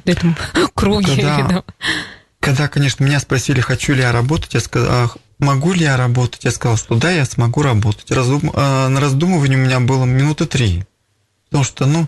этом 0.04 0.36
круге. 0.74 1.16
Когда, 1.16 1.64
когда, 2.40 2.68
конечно, 2.68 3.04
меня 3.04 3.20
спросили, 3.20 3.62
хочу 3.62 3.94
ли 3.94 4.02
я 4.02 4.12
работать, 4.12 4.54
я 4.54 4.60
сказал, 4.60 5.12
могу 5.40 5.74
ли 5.74 5.82
я 5.82 5.98
работать? 5.98 6.44
Я 6.44 6.52
сказал, 6.52 6.78
что 6.78 6.96
да, 6.96 7.12
я 7.12 7.26
смогу 7.26 7.62
работать. 7.62 8.12
Раздум... 8.12 8.52
А, 8.54 8.88
на 8.90 9.00
раздумывание 9.00 9.58
у 9.58 9.62
меня 9.62 9.80
было 9.80 10.06
минуты 10.06 10.46
три. 10.46 10.86
Потому 11.46 11.64
что, 11.64 11.86
ну, 11.86 12.08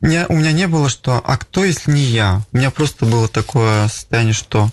не, 0.00 0.26
у 0.28 0.34
меня 0.34 0.52
не 0.52 0.66
было, 0.66 0.88
что 0.88 1.20
«а 1.22 1.36
кто, 1.36 1.64
если 1.64 1.90
не 1.92 2.02
я?» 2.02 2.42
У 2.52 2.56
меня 2.56 2.70
просто 2.70 3.04
было 3.04 3.28
такое 3.28 3.88
состояние, 3.88 4.32
что 4.32 4.70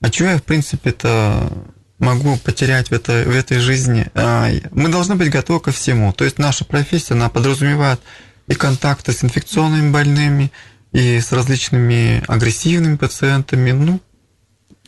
«а 0.00 0.08
что 0.08 0.24
я, 0.24 0.36
в 0.36 0.42
принципе-то, 0.42 1.50
могу 1.98 2.36
потерять 2.36 2.88
в, 2.88 2.92
это, 2.92 3.24
в 3.26 3.34
этой 3.34 3.58
жизни?» 3.58 4.06
а, 4.14 4.50
Мы 4.70 4.90
должны 4.90 5.14
быть 5.14 5.30
готовы 5.30 5.60
ко 5.60 5.72
всему. 5.72 6.12
То 6.12 6.24
есть 6.24 6.38
наша 6.38 6.64
профессия, 6.64 7.14
она 7.14 7.30
подразумевает 7.30 8.00
и 8.48 8.54
контакты 8.54 9.12
с 9.12 9.24
инфекционными 9.24 9.90
больными, 9.90 10.52
и 10.92 11.20
с 11.20 11.32
различными 11.32 12.22
агрессивными 12.28 12.96
пациентами. 12.96 13.72
Ну, 13.72 14.00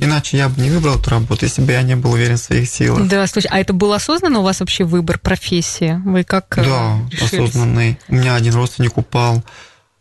Иначе 0.00 0.38
я 0.38 0.48
бы 0.48 0.60
не 0.62 0.70
выбрал 0.70 0.98
эту 0.98 1.10
работу, 1.10 1.44
если 1.44 1.60
бы 1.60 1.72
я 1.72 1.82
не 1.82 1.94
был 1.94 2.12
уверен 2.12 2.36
в 2.36 2.40
своих 2.40 2.68
силах. 2.70 3.06
Да, 3.06 3.26
слушай, 3.26 3.48
а 3.50 3.60
это 3.60 3.74
был 3.74 3.92
осознанно 3.92 4.38
у 4.40 4.42
вас 4.42 4.60
вообще 4.60 4.84
выбор 4.84 5.18
профессии? 5.18 6.00
Вы 6.06 6.24
как 6.24 6.56
э, 6.56 6.64
Да, 6.64 6.98
решились? 7.10 7.50
осознанный. 7.50 7.98
У 8.08 8.14
меня 8.14 8.34
один 8.34 8.54
родственник 8.54 8.96
упал 8.96 9.44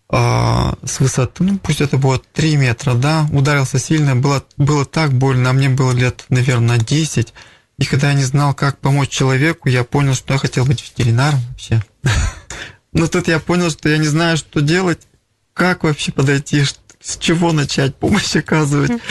а, 0.10 0.75
с 0.86 1.01
высоты, 1.01 1.44
ну 1.44 1.58
пусть 1.58 1.82
это 1.82 1.98
было 1.98 2.18
3 2.34 2.56
метра, 2.56 2.94
да, 2.94 3.27
ударился 3.34 3.77
сильно, 3.77 4.15
было, 4.15 4.44
было 4.56 4.86
так 4.86 5.12
больно, 5.12 5.50
а 5.50 5.53
мне 5.53 5.68
было 5.68 5.91
лет, 5.91 6.24
наверное, 6.29 6.77
10. 6.77 7.34
И 7.77 7.86
когда 7.86 8.10
я 8.10 8.13
не 8.13 8.24
знал, 8.24 8.53
как 8.53 8.79
помочь 8.79 9.10
человеку, 9.10 9.68
я 9.68 9.84
понял, 9.84 10.13
что 10.13 10.34
я 10.34 10.39
хотел 10.39 10.63
быть 10.65 10.82
ветеринаром 10.82 11.41
вообще. 11.50 11.84
Но 12.94 13.08
тут 13.08 13.27
я 13.27 13.39
понял, 13.39 13.70
что 13.70 13.89
я 13.89 13.98
не 13.98 14.08
знаю, 14.08 14.38
что 14.38 14.62
делать, 14.62 15.01
как 15.53 15.84
вообще 15.84 16.13
подойти, 16.13 16.63
с 17.01 17.18
чего 17.18 17.51
начать 17.51 17.96
помощь 17.98 18.34
оказывать. 18.38 18.91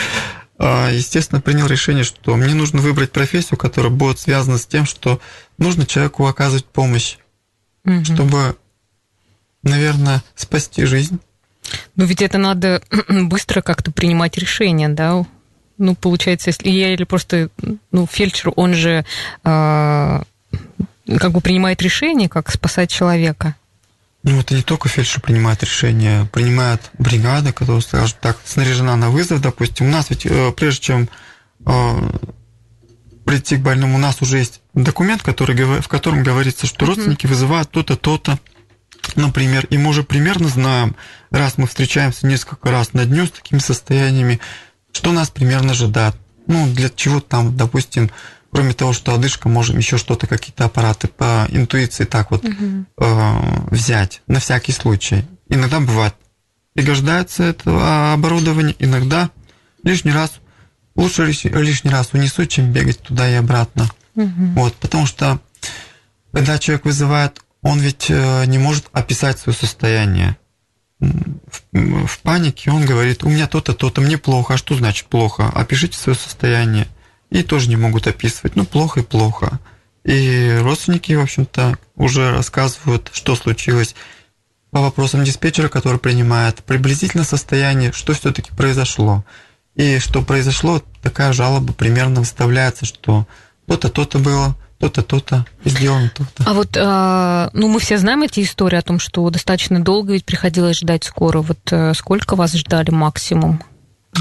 А, 0.61 0.91
естественно, 0.91 1.39
принял 1.39 1.67
решение, 1.67 2.03
что 2.03 2.35
мне 2.35 2.53
нужно 2.53 2.81
выбрать 2.81 3.13
профессию, 3.13 3.57
которая 3.57 3.91
будет 3.91 4.19
связана 4.19 4.57
с 4.57 4.65
тем, 4.65 4.85
что 4.85 5.21
нужно 5.57 5.85
человеку 5.85 6.27
оказывать 6.27 6.65
помощь, 6.65 7.17
угу. 7.85 8.03
чтобы, 8.03 8.57
наверное, 9.63 10.21
спасти 10.35 10.83
жизнь. 10.83 11.19
Ну 11.95 12.03
ведь 12.03 12.21
это 12.21 12.37
надо 12.37 12.81
быстро 13.09 13.61
как-то 13.61 13.91
принимать 13.91 14.37
решение, 14.37 14.89
да? 14.89 15.25
Ну, 15.77 15.95
получается, 15.95 16.49
если 16.49 16.69
я 16.69 16.93
или 16.93 17.05
просто, 17.05 17.49
ну, 17.91 18.05
фельдшер, 18.05 18.51
он 18.57 18.73
же 18.73 19.05
э, 19.45 20.21
как 21.19 21.31
бы 21.31 21.39
принимает 21.39 21.81
решение, 21.81 22.27
как 22.27 22.51
спасать 22.51 22.89
человека. 22.89 23.55
Ну, 24.23 24.39
это 24.39 24.53
не 24.53 24.63
только 24.63 24.89
фельдшер 24.89 25.21
принимает 25.21 25.63
решение, 25.63 26.25
принимает 26.25 26.91
бригада, 26.97 27.53
которая, 27.53 27.81
скажем 27.81 28.17
так, 28.19 28.37
снаряжена 28.43 28.95
на 28.97 29.09
вызов, 29.09 29.41
допустим. 29.41 29.87
У 29.87 29.89
нас 29.89 30.09
ведь, 30.09 30.25
э, 30.25 30.51
прежде 30.51 30.81
чем 30.81 31.09
э, 31.65 32.11
прийти 33.25 33.55
к 33.55 33.61
больному, 33.61 33.95
у 33.95 33.99
нас 33.99 34.21
уже 34.21 34.39
есть 34.39 34.61
документ, 34.73 35.21
который, 35.21 35.55
в 35.81 35.87
котором 35.87 36.23
говорится, 36.23 36.67
что 36.67 36.85
родственники 36.85 37.27
вызывают 37.27 37.71
то-то, 37.71 37.95
то-то, 37.95 38.39
например, 39.15 39.65
и 39.69 39.77
мы 39.77 39.89
уже 39.89 40.03
примерно 40.03 40.49
знаем, 40.49 40.95
раз 41.31 41.57
мы 41.57 41.67
встречаемся 41.67 42.27
несколько 42.27 42.71
раз 42.71 42.93
на 42.93 43.05
дню 43.05 43.25
с 43.25 43.31
такими 43.31 43.59
состояниями, 43.59 44.41
что 44.91 45.13
нас 45.13 45.29
примерно 45.29 45.71
ожидает. 45.71 46.15
Ну, 46.47 46.67
для 46.73 46.89
чего 46.89 47.19
там, 47.21 47.55
допустим, 47.55 48.09
кроме 48.51 48.73
того, 48.73 48.93
что 48.93 49.13
одышка, 49.13 49.49
можем 49.49 49.77
еще 49.77 49.97
что-то, 49.97 50.27
какие-то 50.27 50.65
аппараты 50.65 51.07
по 51.07 51.45
интуиции 51.49 52.05
так 52.05 52.31
вот 52.31 52.43
угу. 52.43 52.85
э, 52.97 53.39
взять 53.71 54.21
на 54.27 54.39
всякий 54.39 54.71
случай. 54.71 55.25
Иногда 55.49 55.79
бывает 55.79 56.15
пригождается 56.73 57.43
это 57.43 58.13
оборудование, 58.13 58.75
иногда 58.79 59.31
лишний 59.83 60.11
раз 60.11 60.39
лучше 60.95 61.25
лишний 61.25 61.91
раз 61.91 62.13
унесу, 62.13 62.45
чем 62.45 62.71
бегать 62.71 62.99
туда 62.99 63.29
и 63.29 63.33
обратно. 63.33 63.89
Угу. 64.15 64.53
Вот, 64.55 64.75
потому 64.75 65.05
что 65.05 65.39
когда 66.31 66.57
человек 66.57 66.85
вызывает, 66.85 67.41
он 67.61 67.79
ведь 67.79 68.05
э, 68.09 68.45
не 68.45 68.57
может 68.57 68.87
описать 68.93 69.39
свое 69.39 69.57
состояние. 69.57 70.37
В, 70.99 72.05
в 72.05 72.19
панике 72.19 72.71
он 72.71 72.85
говорит, 72.85 73.23
у 73.23 73.29
меня 73.29 73.47
то-то, 73.47 73.73
то-то, 73.73 74.01
мне 74.01 74.17
плохо. 74.17 74.53
А 74.53 74.57
что 74.57 74.75
значит 74.75 75.07
плохо? 75.07 75.49
Опишите 75.49 75.97
свое 75.97 76.17
состояние 76.17 76.87
и 77.29 77.43
тоже 77.43 77.69
не 77.69 77.75
могут 77.75 78.07
описывать. 78.07 78.55
Ну, 78.55 78.65
плохо 78.65 79.01
и 79.01 79.03
плохо. 79.03 79.59
И 80.03 80.57
родственники, 80.61 81.13
в 81.13 81.21
общем-то, 81.21 81.77
уже 81.95 82.31
рассказывают, 82.31 83.09
что 83.13 83.35
случилось 83.35 83.95
по 84.71 84.81
вопросам 84.81 85.23
диспетчера, 85.23 85.67
который 85.67 85.99
принимает 85.99 86.63
приблизительно 86.63 87.23
состояние, 87.23 87.91
что 87.91 88.13
все-таки 88.13 88.51
произошло. 88.55 89.23
И 89.75 89.99
что 89.99 90.21
произошло, 90.21 90.81
такая 91.01 91.33
жалоба 91.33 91.73
примерно 91.73 92.21
выставляется, 92.21 92.85
что 92.85 93.27
то-то, 93.65 93.89
то-то 93.89 94.19
было, 94.19 94.55
то-то, 94.79 95.03
то-то, 95.03 95.45
сделано 95.65 96.09
то-то. 96.09 96.43
А 96.45 96.53
вот, 96.53 96.75
а, 96.77 97.49
ну, 97.53 97.67
мы 97.67 97.79
все 97.79 97.97
знаем 97.97 98.23
эти 98.23 98.41
истории 98.41 98.77
о 98.77 98.81
том, 98.81 98.99
что 98.99 99.29
достаточно 99.29 99.79
долго 99.79 100.13
ведь 100.13 100.25
приходилось 100.25 100.79
ждать 100.79 101.03
скоро. 101.03 101.41
Вот 101.41 101.59
э, 101.71 101.93
сколько 101.93 102.35
вас 102.35 102.53
ждали 102.53 102.89
максимум? 102.89 103.61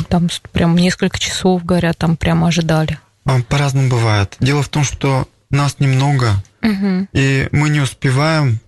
Там 0.05 0.29
прям 0.53 0.77
несколько 0.77 1.19
часов, 1.19 1.65
говорят, 1.65 1.99
там 1.99 2.17
прямо 2.17 2.49
ожидали. 2.49 2.99
А, 3.25 3.41
по-разному 3.43 3.89
бывает. 3.89 4.37
Дело 4.41 4.63
в 4.63 4.69
том, 4.69 4.85
что 4.85 5.29
нас 5.51 5.77
немного, 5.79 6.43
угу. 6.63 7.09
и 7.13 7.49
мы 7.53 7.69
не 7.71 7.81
успеваем. 7.81 8.61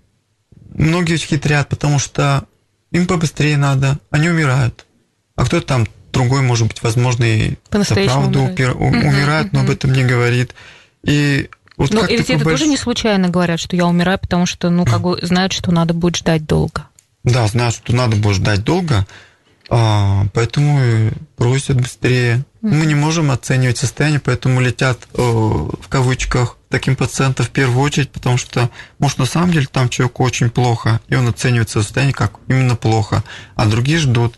Многие 0.73 1.17
хитрят, 1.17 1.69
потому 1.69 1.99
что 1.99 2.45
им 2.91 3.07
побыстрее 3.07 3.57
надо, 3.57 3.99
они 4.11 4.29
умирают. 4.29 4.87
А 5.37 5.45
кто-то 5.45 5.67
там 5.67 5.87
другой, 6.13 6.43
может 6.43 6.69
быть, 6.69 6.83
возможно, 6.83 7.25
и 7.25 7.57
правду 7.71 8.41
умирает, 8.43 8.77
умирает 8.77 9.53
но 9.53 9.61
об 9.61 9.71
этом 9.71 9.93
не 9.93 10.05
говорит. 10.05 10.55
И 11.03 11.49
вот 11.77 11.93
ну, 11.95 12.05
и 12.05 12.17
ведь 12.17 12.29
это 12.29 12.45
больш... 12.45 12.61
тоже 12.61 12.71
не 12.71 12.77
случайно 12.77 13.31
говорят, 13.31 13.59
что 13.59 13.75
я 13.75 13.87
умираю, 13.87 14.19
потому 14.19 14.45
что, 14.45 14.69
ну, 14.69 14.85
как 14.85 15.01
бы 15.01 15.19
знают, 15.23 15.53
что 15.53 15.73
надо 15.73 15.95
будет 15.95 16.17
ждать 16.17 16.47
долго. 16.47 16.87
Да, 17.25 17.47
знают, 17.47 17.75
что 17.75 17.95
надо 17.95 18.17
будет 18.17 18.37
ждать 18.37 18.65
долго, 18.65 19.07
а, 19.71 20.27
поэтому 20.35 21.13
просят 21.37 21.81
быстрее. 21.81 22.45
Мы 22.61 22.85
не 22.87 22.95
можем 22.95 23.31
оценивать 23.31 23.79
состояние, 23.79 24.21
поэтому 24.21 24.61
летят 24.61 24.99
в 25.15 25.89
кавычках 25.89 26.57
таким 26.69 26.95
пациентам 26.97 27.47
в 27.47 27.51
первую 27.51 27.81
очередь, 27.81 28.11
потому 28.11 28.37
что, 28.37 28.71
может, 28.99 29.19
на 29.19 29.27
самом 29.27 29.53
деле 29.53 29.67
там 29.71 29.89
человеку 29.89 30.25
очень 30.25 30.51
плохо, 30.51 31.01
и 31.09 31.15
он 31.15 31.29
оценивает 31.29 31.71
состояние 31.71 32.15
как 32.15 32.33
именно 32.49 32.77
плохо, 32.77 33.25
а 33.55 33.67
другие 33.67 33.99
ждут. 33.99 34.37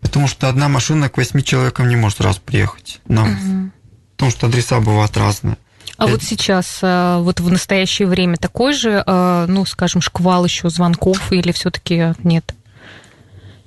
Потому 0.00 0.28
что 0.28 0.48
одна 0.48 0.68
машина 0.68 1.10
к 1.10 1.18
восьми 1.18 1.44
человекам 1.44 1.88
не 1.88 1.96
может 1.96 2.18
сразу 2.18 2.40
приехать 2.40 3.00
на 3.06 3.24
угу. 3.24 3.70
Потому 4.16 4.30
что 4.32 4.46
адреса 4.46 4.80
бывают 4.80 5.16
разные. 5.16 5.56
А 5.96 6.04
Это... 6.04 6.12
вот 6.12 6.22
сейчас, 6.22 6.78
э, 6.82 7.18
вот 7.20 7.40
в 7.40 7.50
настоящее 7.50 8.08
время 8.08 8.36
такой 8.36 8.72
же, 8.72 9.02
э, 9.06 9.46
ну, 9.48 9.64
скажем, 9.66 10.00
шквал 10.00 10.44
еще 10.44 10.68
звонков 10.70 11.32
или 11.32 11.52
все-таки 11.52 12.14
нет? 12.22 12.54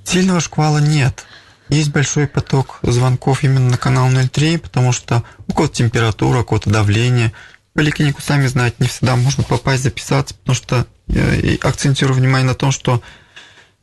Сильного 0.03 0.39
шквала 0.39 0.79
нет. 0.79 1.25
Есть 1.69 1.91
большой 1.91 2.27
поток 2.27 2.79
звонков 2.83 3.43
именно 3.43 3.69
на 3.69 3.77
канал 3.77 4.09
03, 4.09 4.57
потому 4.57 4.91
что 4.91 5.23
у 5.47 5.53
кого-то 5.53 5.75
температура, 5.75 6.39
у 6.39 6.43
кого-то 6.43 6.69
давление. 6.69 7.31
В 7.71 7.77
поликлинику, 7.77 8.21
сами 8.21 8.47
знаете, 8.47 8.75
не 8.79 8.87
всегда 8.87 9.15
можно 9.15 9.43
попасть, 9.43 9.83
записаться, 9.83 10.35
потому 10.35 10.55
что 10.55 10.85
я 11.07 11.57
акцентирую 11.61 12.15
внимание 12.17 12.47
на 12.49 12.55
том, 12.55 12.71
что 12.71 13.01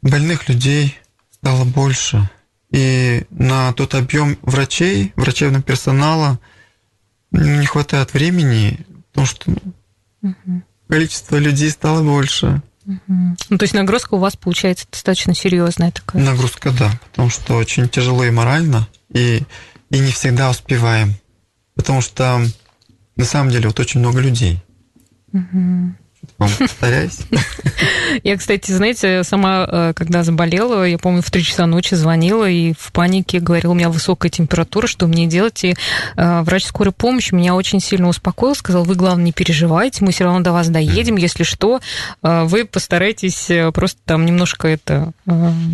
больных 0.03 0.49
людей 0.49 0.99
стало 1.33 1.65
больше. 1.65 2.29
И 2.71 3.25
на 3.31 3.73
тот 3.73 3.95
объем 3.95 4.39
врачей, 4.43 5.13
врачебного 5.17 5.63
персонала 5.63 6.39
не 7.33 7.67
хватает 7.67 8.15
времени, 8.15 8.87
потому 9.09 9.27
что 9.27 9.51
угу. 10.23 10.63
количество 10.89 11.37
людей 11.37 11.71
стало 11.71 12.03
больше. 12.03 12.63
Ну, 13.07 13.59
то 13.59 13.63
есть 13.63 13.75
нагрузка 13.75 14.15
у 14.15 14.19
вас 14.19 14.37
получается 14.37 14.87
достаточно 14.91 15.35
серьезная 15.35 15.91
такая. 15.91 16.23
Нагрузка, 16.23 16.73
да, 16.73 16.91
потому 17.11 17.31
что 17.31 17.57
очень 17.57 17.89
тяжело 17.89 18.25
и 18.25 18.31
морально, 18.31 18.89
и, 19.13 19.43
и 19.91 19.99
не 19.99 20.11
всегда 20.11 20.51
успеваем. 20.51 21.15
Потому 21.75 22.01
что 22.01 22.41
на 23.17 23.25
самом 23.25 23.51
деле 23.51 23.69
вот 23.69 23.79
очень 23.81 24.01
много 24.01 24.21
людей. 24.21 24.63
Угу 25.33 25.95
вам 26.41 26.51
повторяюсь. 26.59 27.19
Я, 28.25 28.37
кстати, 28.37 28.73
знаете, 28.73 29.23
сама, 29.25 29.67
э, 29.71 29.93
когда 29.95 30.25
заболела, 30.25 30.85
я 30.85 30.99
помню, 30.99 31.23
в 31.23 31.31
3 31.31 31.45
часа 31.45 31.67
ночи 31.67 31.95
звонила 31.95 32.49
и 32.49 32.73
в 32.79 32.93
панике 32.93 33.41
говорила, 33.41 33.73
у 33.73 33.75
меня 33.75 33.91
высокая 33.91 34.31
температура, 34.31 34.87
что 34.87 35.07
мне 35.07 35.27
делать? 35.27 35.63
И 35.65 35.77
э, 36.17 36.41
врач 36.43 36.65
скорой 36.65 36.93
помощи 36.93 37.35
меня 37.35 37.55
очень 37.55 37.81
сильно 37.81 38.09
успокоил, 38.09 38.55
сказал, 38.55 38.85
вы, 38.85 38.95
главное, 38.95 39.27
не 39.27 39.33
переживайте, 39.33 40.05
мы 40.05 40.13
все 40.13 40.25
равно 40.25 40.41
до 40.41 40.53
вас 40.53 40.69
доедем, 40.69 41.17
если 41.17 41.45
что, 41.45 41.81
э, 42.23 42.45
вы 42.45 42.65
постарайтесь 42.65 43.51
просто 43.75 44.01
там 44.07 44.25
немножко 44.25 44.67
это 44.67 45.13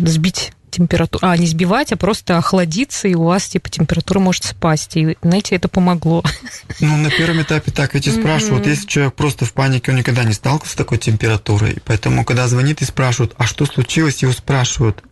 сбить 0.03 0.51
температуру, 0.77 1.27
а 1.27 1.35
не 1.37 1.47
сбивать, 1.47 1.91
а 1.91 1.97
просто 1.97 2.37
охладиться, 2.37 3.07
и 3.07 3.15
у 3.15 3.23
вас 3.23 3.47
типа 3.47 3.69
температура 3.69 4.19
может 4.19 4.43
спасть. 4.43 4.95
И, 4.95 5.17
знаете, 5.21 5.55
это 5.55 5.67
помогло. 5.67 6.23
Ну, 6.79 6.95
на 6.97 7.09
первом 7.09 7.41
этапе 7.41 7.71
так 7.71 7.93
ведь 7.93 8.07
и 8.07 8.11
спрашивают. 8.11 8.65
Mm-hmm. 8.65 8.69
Если 8.69 8.87
человек 8.87 9.13
просто 9.15 9.45
в 9.45 9.53
панике, 9.53 9.91
он 9.91 9.97
никогда 9.97 10.23
не 10.23 10.33
сталкивался 10.33 10.73
с 10.73 10.77
такой 10.77 10.97
температурой. 10.97 11.77
Поэтому, 11.85 12.23
когда 12.23 12.47
звонит 12.47 12.81
и 12.81 12.85
спрашивают, 12.85 13.33
а 13.37 13.45
что 13.45 13.65
случилось, 13.65 14.21
его 14.21 14.31
спрашивают. 14.31 15.03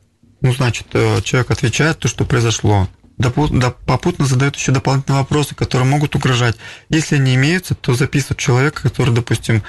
Ну, 0.42 0.54
значит, 0.54 0.88
э, 0.94 1.22
человек 1.24 1.52
отвечает 1.52 2.00
то, 2.00 2.08
что 2.08 2.26
произошло. 2.26 2.88
Попутно 3.18 4.26
задают 4.26 4.58
еще 4.58 4.72
дополнительные 4.72 5.22
вопросы, 5.22 5.56
которые 5.56 5.88
могут 5.88 6.16
угрожать. 6.16 6.58
Если 6.90 7.16
они 7.16 7.36
имеются, 7.36 7.74
то 7.74 7.94
записывают 7.94 8.40
человека, 8.40 8.82
который, 8.84 9.14
допустим, 9.14 9.64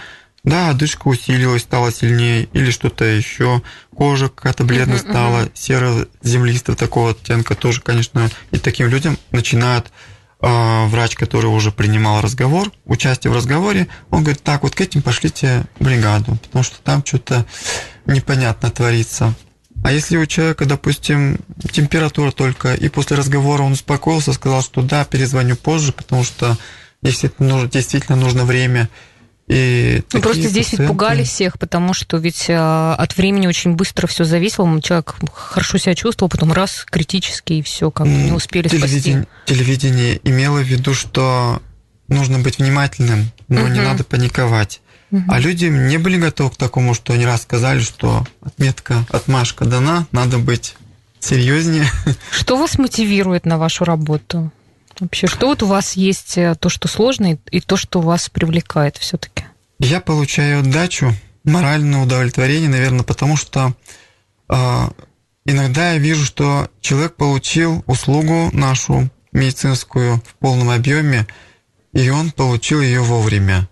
да, 0.46 0.70
одышка 0.70 1.08
усилилась, 1.08 1.62
стала 1.62 1.92
сильнее, 1.92 2.48
или 2.52 2.70
что-то 2.70 3.04
еще. 3.04 3.62
Кожа 3.94 4.28
какая-то 4.28 4.62
бледная 4.62 4.98
uh-huh, 4.98 5.10
стала, 5.10 5.42
uh-huh. 5.42 5.50
серо-землистого 5.54 6.78
такого 6.78 7.10
оттенка 7.10 7.56
тоже, 7.56 7.80
конечно. 7.80 8.30
И 8.52 8.58
таким 8.58 8.86
людям 8.86 9.18
начинает 9.32 9.86
э, 10.40 10.86
врач, 10.86 11.16
который 11.16 11.46
уже 11.46 11.72
принимал 11.72 12.20
разговор, 12.20 12.70
участие 12.84 13.32
в 13.32 13.34
разговоре, 13.34 13.88
он 14.10 14.22
говорит, 14.22 14.42
так, 14.44 14.62
вот 14.62 14.76
к 14.76 14.80
этим 14.80 15.02
пошлите 15.02 15.64
бригаду, 15.80 16.38
потому 16.40 16.62
что 16.62 16.76
там 16.80 17.04
что-то 17.04 17.44
непонятно 18.06 18.70
творится. 18.70 19.34
А 19.82 19.90
если 19.90 20.16
у 20.16 20.26
человека, 20.26 20.64
допустим, 20.64 21.38
температура 21.72 22.30
только, 22.30 22.74
и 22.74 22.88
после 22.88 23.16
разговора 23.16 23.62
он 23.62 23.72
успокоился, 23.72 24.32
сказал, 24.32 24.62
что 24.62 24.80
да, 24.82 25.04
перезвоню 25.04 25.56
позже, 25.56 25.92
потому 25.92 26.22
что 26.22 26.56
действительно 27.02 27.48
нужно, 27.48 27.68
действительно 27.68 28.16
нужно 28.16 28.44
время, 28.44 28.88
и 29.48 30.02
ну, 30.12 30.20
просто 30.20 30.42
здесь 30.42 30.66
пациенты... 30.66 30.82
ведь 30.82 30.88
пугали 30.88 31.22
всех, 31.22 31.58
потому 31.58 31.94
что 31.94 32.16
ведь 32.16 32.46
а, 32.48 32.96
от 32.96 33.16
времени 33.16 33.46
очень 33.46 33.74
быстро 33.74 34.08
все 34.08 34.24
зависело. 34.24 34.80
Человек 34.82 35.14
хорошо 35.32 35.78
себя 35.78 35.94
чувствовал, 35.94 36.28
потом 36.28 36.52
раз 36.52 36.84
критически 36.84 37.54
и 37.54 37.62
все, 37.62 37.90
как 37.92 38.06
не 38.08 38.32
успели 38.32 38.66
телевидение, 38.66 39.22
спасти. 39.22 39.54
Телевидение 39.54 40.20
имело 40.24 40.58
в 40.58 40.64
виду, 40.64 40.94
что 40.94 41.62
нужно 42.08 42.40
быть 42.40 42.58
внимательным, 42.58 43.30
но 43.48 43.62
угу. 43.62 43.68
не 43.68 43.80
надо 43.80 44.02
паниковать. 44.02 44.80
Угу. 45.12 45.22
А 45.28 45.38
люди 45.38 45.66
не 45.66 45.98
были 45.98 46.16
готовы 46.16 46.50
к 46.50 46.56
такому, 46.56 46.94
что 46.94 47.12
они 47.12 47.24
раз 47.24 47.42
сказали, 47.42 47.80
что 47.80 48.26
отметка, 48.42 49.06
отмашка 49.10 49.64
дана, 49.64 50.08
надо 50.10 50.38
быть 50.38 50.74
серьезнее. 51.20 51.86
Что 52.30 52.56
вас 52.56 52.78
мотивирует 52.78 53.46
на 53.46 53.58
вашу 53.58 53.84
работу? 53.84 54.52
Вообще, 55.00 55.26
что 55.26 55.48
вот 55.48 55.62
у 55.62 55.66
вас 55.66 55.94
есть 55.94 56.38
э, 56.38 56.54
то, 56.58 56.68
что 56.68 56.88
сложно, 56.88 57.38
и 57.50 57.60
то, 57.60 57.76
что 57.76 58.00
вас 58.00 58.30
привлекает 58.30 58.96
все-таки? 58.96 59.35
Я 59.78 60.00
получаю 60.00 60.60
отдачу, 60.60 61.12
моральное 61.44 62.02
удовлетворение, 62.02 62.68
наверное, 62.68 63.04
потому 63.04 63.36
что 63.36 63.74
э, 64.48 64.88
иногда 65.44 65.92
я 65.92 65.98
вижу, 65.98 66.24
что 66.24 66.70
человек 66.80 67.16
получил 67.16 67.84
услугу 67.86 68.50
нашу 68.52 69.10
медицинскую 69.32 70.22
в 70.26 70.34
полном 70.36 70.70
объеме, 70.70 71.26
и 71.92 72.08
он 72.08 72.30
получил 72.30 72.80
ее 72.80 73.00
вовремя. 73.00 73.68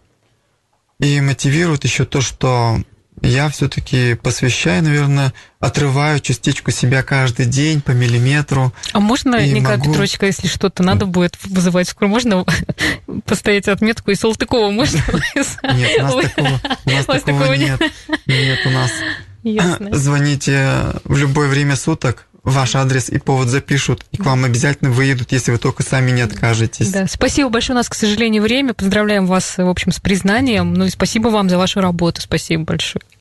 И 1.00 1.20
мотивирует 1.20 1.84
еще 1.84 2.04
то, 2.04 2.20
что 2.20 2.78
я 3.22 3.48
все-таки 3.48 4.14
посвящаю, 4.14 4.82
наверное, 4.82 5.32
отрываю 5.60 6.20
частичку 6.20 6.70
себя 6.70 7.02
каждый 7.02 7.46
день 7.46 7.80
по 7.80 7.92
миллиметру. 7.92 8.72
А 8.92 9.00
можно, 9.00 9.46
Николай 9.46 9.78
могу... 9.78 9.90
Петрович, 9.90 10.18
если 10.20 10.46
что-то 10.46 10.82
надо 10.82 11.06
будет 11.06 11.38
вызывать 11.44 11.88
скоро, 11.88 12.08
можно 12.08 12.44
поставить 13.24 13.68
отметку 13.68 14.10
и 14.10 14.14
Салтыкова 14.14 14.70
можно 14.70 15.00
Нет, 15.74 16.00
у 16.00 17.12
нас 17.12 17.22
такого, 17.22 17.52
нет. 17.54 17.80
Нет, 18.26 18.58
у 18.66 18.70
нас. 18.70 18.90
Звоните 19.92 20.86
в 21.04 21.16
любое 21.16 21.48
время 21.48 21.76
суток, 21.76 22.26
ваш 22.44 22.76
адрес 22.76 23.08
и 23.08 23.18
повод 23.18 23.48
запишут, 23.48 24.04
и 24.12 24.16
к 24.18 24.24
вам 24.24 24.44
обязательно 24.44 24.90
выедут, 24.90 25.32
если 25.32 25.50
вы 25.50 25.58
только 25.58 25.82
сами 25.82 26.10
не 26.10 26.22
откажетесь. 26.22 26.92
Да, 26.92 27.06
спасибо 27.08 27.48
большое. 27.48 27.74
У 27.74 27.78
нас, 27.78 27.88
к 27.88 27.94
сожалению, 27.94 28.42
время. 28.42 28.74
Поздравляем 28.74 29.26
вас, 29.26 29.56
в 29.56 29.68
общем, 29.68 29.92
с 29.92 30.00
признанием. 30.00 30.74
Ну 30.74 30.84
и 30.84 30.90
спасибо 30.90 31.28
вам 31.28 31.48
за 31.48 31.58
вашу 31.58 31.80
работу. 31.80 32.20
Спасибо 32.20 32.64
большое. 32.64 33.04